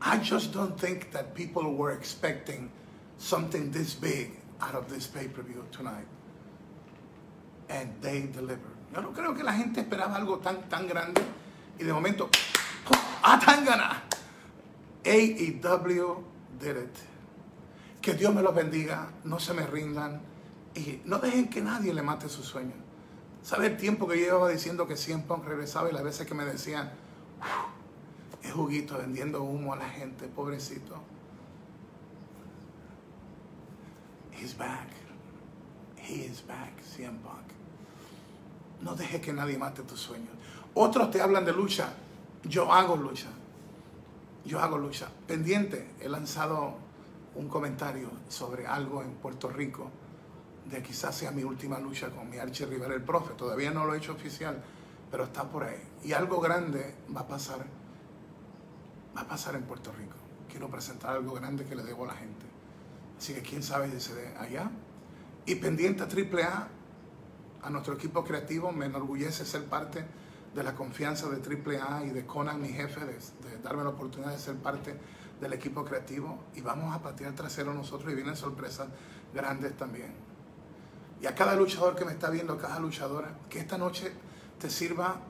I 0.00 0.16
just 0.16 0.54
don't 0.54 0.80
think 0.80 1.12
that 1.12 1.34
people 1.34 1.74
were 1.74 1.92
expecting 1.92 2.70
something 3.18 3.70
this 3.70 3.94
big 3.94 4.40
out 4.62 4.74
of 4.74 4.88
this 4.88 5.06
pay-per-view 5.06 5.62
tonight. 5.72 6.06
And 7.68 7.92
they 8.00 8.22
delivered. 8.32 8.72
Yo 8.94 9.02
no 9.02 9.12
creo 9.12 9.36
que 9.36 9.44
la 9.44 9.52
gente 9.52 9.82
esperaba 9.82 10.16
algo 10.16 10.38
tan, 10.42 10.62
tan 10.70 10.88
grande 10.88 11.20
y 11.78 11.84
de 11.84 11.92
momento, 11.92 12.30
¡ah, 13.22 13.38
tan 13.44 13.64
gana! 13.66 14.13
AEW 15.04 16.22
did 16.60 16.76
it. 16.76 16.96
Que 18.00 18.14
Dios 18.14 18.34
me 18.34 18.42
los 18.42 18.54
bendiga, 18.54 19.10
no 19.24 19.38
se 19.38 19.54
me 19.54 19.66
rindan 19.66 20.20
y 20.74 21.00
no 21.04 21.18
dejen 21.18 21.48
que 21.48 21.60
nadie 21.60 21.94
le 21.94 22.02
mate 22.02 22.28
sus 22.28 22.46
sueños. 22.46 22.74
¿Sabe 23.42 23.66
el 23.66 23.76
tiempo 23.76 24.08
que 24.08 24.18
yo 24.18 24.24
llevaba 24.24 24.48
diciendo 24.48 24.86
que 24.86 24.96
siempre 24.96 25.36
regresaba 25.44 25.90
y 25.90 25.92
las 25.92 26.02
veces 26.02 26.26
que 26.26 26.34
me 26.34 26.44
decían, 26.44 26.90
es 28.42 28.52
juguito 28.52 28.98
vendiendo 28.98 29.42
humo 29.42 29.74
a 29.74 29.76
la 29.76 29.88
gente, 29.88 30.26
pobrecito? 30.28 31.00
He's 34.32 34.56
back. 34.56 34.88
He 35.96 36.26
is 36.26 36.46
back, 36.46 36.82
CM 36.82 37.18
Punk. 37.20 37.52
No 38.80 38.94
dejes 38.94 39.20
que 39.20 39.32
nadie 39.32 39.56
mate 39.56 39.82
tus 39.82 40.00
sueños. 40.00 40.32
Otros 40.74 41.10
te 41.10 41.20
hablan 41.20 41.44
de 41.44 41.52
lucha. 41.52 41.92
Yo 42.42 42.70
hago 42.72 42.96
lucha. 42.96 43.28
Yo 44.44 44.60
hago 44.60 44.76
lucha. 44.76 45.08
Pendiente, 45.26 45.94
he 46.00 46.08
lanzado 46.08 46.74
un 47.34 47.48
comentario 47.48 48.10
sobre 48.28 48.66
algo 48.66 49.02
en 49.02 49.14
Puerto 49.14 49.48
Rico 49.48 49.90
de 50.70 50.82
quizás 50.82 51.14
sea 51.14 51.30
mi 51.30 51.44
última 51.44 51.78
lucha 51.78 52.10
con 52.10 52.28
mi 52.28 52.38
archirrival, 52.38 52.92
el 52.92 53.02
profe. 53.02 53.34
Todavía 53.34 53.70
no 53.70 53.84
lo 53.84 53.94
he 53.94 53.98
hecho 53.98 54.12
oficial, 54.12 54.62
pero 55.10 55.24
está 55.24 55.44
por 55.44 55.64
ahí. 55.64 55.82
Y 56.04 56.12
algo 56.12 56.40
grande 56.40 56.94
va 57.14 57.22
a 57.22 57.26
pasar. 57.26 57.64
Va 59.16 59.22
a 59.22 59.28
pasar 59.28 59.54
en 59.54 59.62
Puerto 59.62 59.92
Rico. 59.92 60.16
Quiero 60.50 60.68
presentar 60.68 61.16
algo 61.16 61.34
grande 61.34 61.64
que 61.64 61.74
le 61.74 61.82
debo 61.82 62.04
a 62.04 62.08
la 62.08 62.14
gente. 62.14 62.46
Así 63.18 63.34
que 63.34 63.42
quién 63.42 63.62
sabe 63.62 63.90
si 63.90 64.00
se 64.00 64.14
dé 64.14 64.34
allá. 64.38 64.70
Y 65.46 65.54
pendiente 65.56 66.02
a 66.02 66.06
AAA, 66.06 66.68
a 67.62 67.70
nuestro 67.70 67.94
equipo 67.94 68.24
creativo, 68.24 68.72
me 68.72 68.86
enorgullece 68.86 69.44
ser 69.44 69.64
parte 69.64 70.04
de 70.54 70.62
la 70.62 70.74
confianza 70.74 71.28
de 71.28 71.36
AAA 71.36 72.04
y 72.04 72.10
de 72.10 72.24
Conan, 72.24 72.60
mi 72.60 72.68
jefe, 72.68 73.00
de, 73.04 73.18
darme 73.62 73.82
la 73.82 73.90
oportunidad 73.90 74.32
de 74.32 74.38
ser 74.38 74.56
parte 74.56 74.96
del 75.40 75.52
equipo 75.52 75.84
creativo. 75.84 76.44
Y 76.54 76.60
vamos 76.60 76.94
a 76.94 77.02
patear 77.02 77.32
trasero 77.34 77.74
nosotros 77.74 78.12
y 78.12 78.14
vienen 78.14 78.36
sorpresas 78.36 78.88
grandes 79.34 79.76
también. 79.76 80.14
Y 81.20 81.26
a 81.26 81.34
cada 81.34 81.56
luchador 81.56 81.96
que 81.96 82.04
me 82.04 82.12
está 82.12 82.30
viendo, 82.30 82.52
a 82.52 82.58
cada 82.58 82.78
luchadora, 82.78 83.36
que 83.48 83.58
esta 83.58 83.78
noche 83.78 84.12
te 84.58 84.70
sirva 84.70 85.20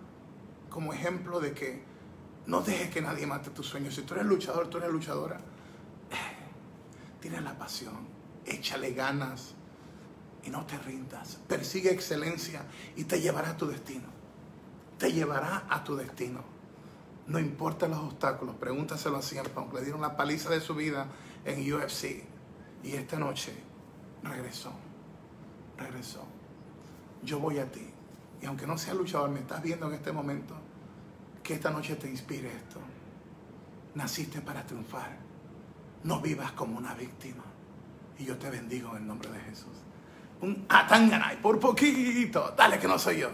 como 0.68 0.92
ejemplo 0.92 1.40
de 1.40 1.52
que 1.52 1.82
no 2.46 2.60
dejes 2.60 2.90
que 2.90 3.00
nadie 3.00 3.26
mate 3.26 3.50
tus 3.50 3.66
sueños. 3.66 3.94
Si 3.94 4.02
tú 4.02 4.14
eres 4.14 4.26
luchador, 4.26 4.68
tú 4.68 4.78
eres 4.78 4.90
luchadora, 4.90 5.40
tienes 7.20 7.42
la 7.42 7.56
pasión, 7.56 8.06
échale 8.44 8.92
ganas 8.92 9.54
y 10.42 10.50
no 10.50 10.66
te 10.66 10.76
rindas. 10.78 11.38
Persigue 11.48 11.90
excelencia 11.90 12.62
y 12.96 13.04
te 13.04 13.20
llevará 13.20 13.50
a 13.50 13.56
tu 13.56 13.66
destino. 13.66 14.13
Te 14.98 15.12
llevará 15.12 15.64
a 15.68 15.82
tu 15.82 15.96
destino. 15.96 16.40
No 17.26 17.38
importa 17.38 17.88
los 17.88 17.98
obstáculos, 17.98 18.54
pregúntaselo 18.56 19.16
a 19.16 19.22
Cien 19.22 19.44
Punk. 19.46 19.72
Le 19.74 19.82
dieron 19.82 20.00
la 20.00 20.16
paliza 20.16 20.50
de 20.50 20.60
su 20.60 20.74
vida 20.74 21.06
en 21.44 21.72
UFC 21.72 22.22
y 22.82 22.92
esta 22.92 23.18
noche 23.18 23.54
regresó. 24.22 24.72
Regresó. 25.78 26.24
Yo 27.22 27.38
voy 27.38 27.58
a 27.58 27.70
ti. 27.70 27.90
Y 28.42 28.46
aunque 28.46 28.66
no 28.66 28.76
sea 28.76 28.94
luchador, 28.94 29.30
me 29.30 29.40
estás 29.40 29.62
viendo 29.62 29.86
en 29.86 29.94
este 29.94 30.12
momento, 30.12 30.54
que 31.42 31.54
esta 31.54 31.70
noche 31.70 31.96
te 31.96 32.10
inspire 32.10 32.48
esto. 32.54 32.78
Naciste 33.94 34.40
para 34.42 34.66
triunfar. 34.66 35.16
No 36.02 36.20
vivas 36.20 36.52
como 36.52 36.76
una 36.76 36.94
víctima. 36.94 37.44
Y 38.18 38.26
yo 38.26 38.36
te 38.36 38.50
bendigo 38.50 38.90
en 38.90 38.96
el 38.98 39.06
nombre 39.06 39.30
de 39.30 39.40
Jesús. 39.40 39.72
Un 40.42 40.66
atanganay 40.68 41.40
por 41.40 41.58
poquito. 41.58 42.54
Dale 42.56 42.78
que 42.78 42.86
no 42.86 42.98
soy 42.98 43.20
yo. 43.20 43.30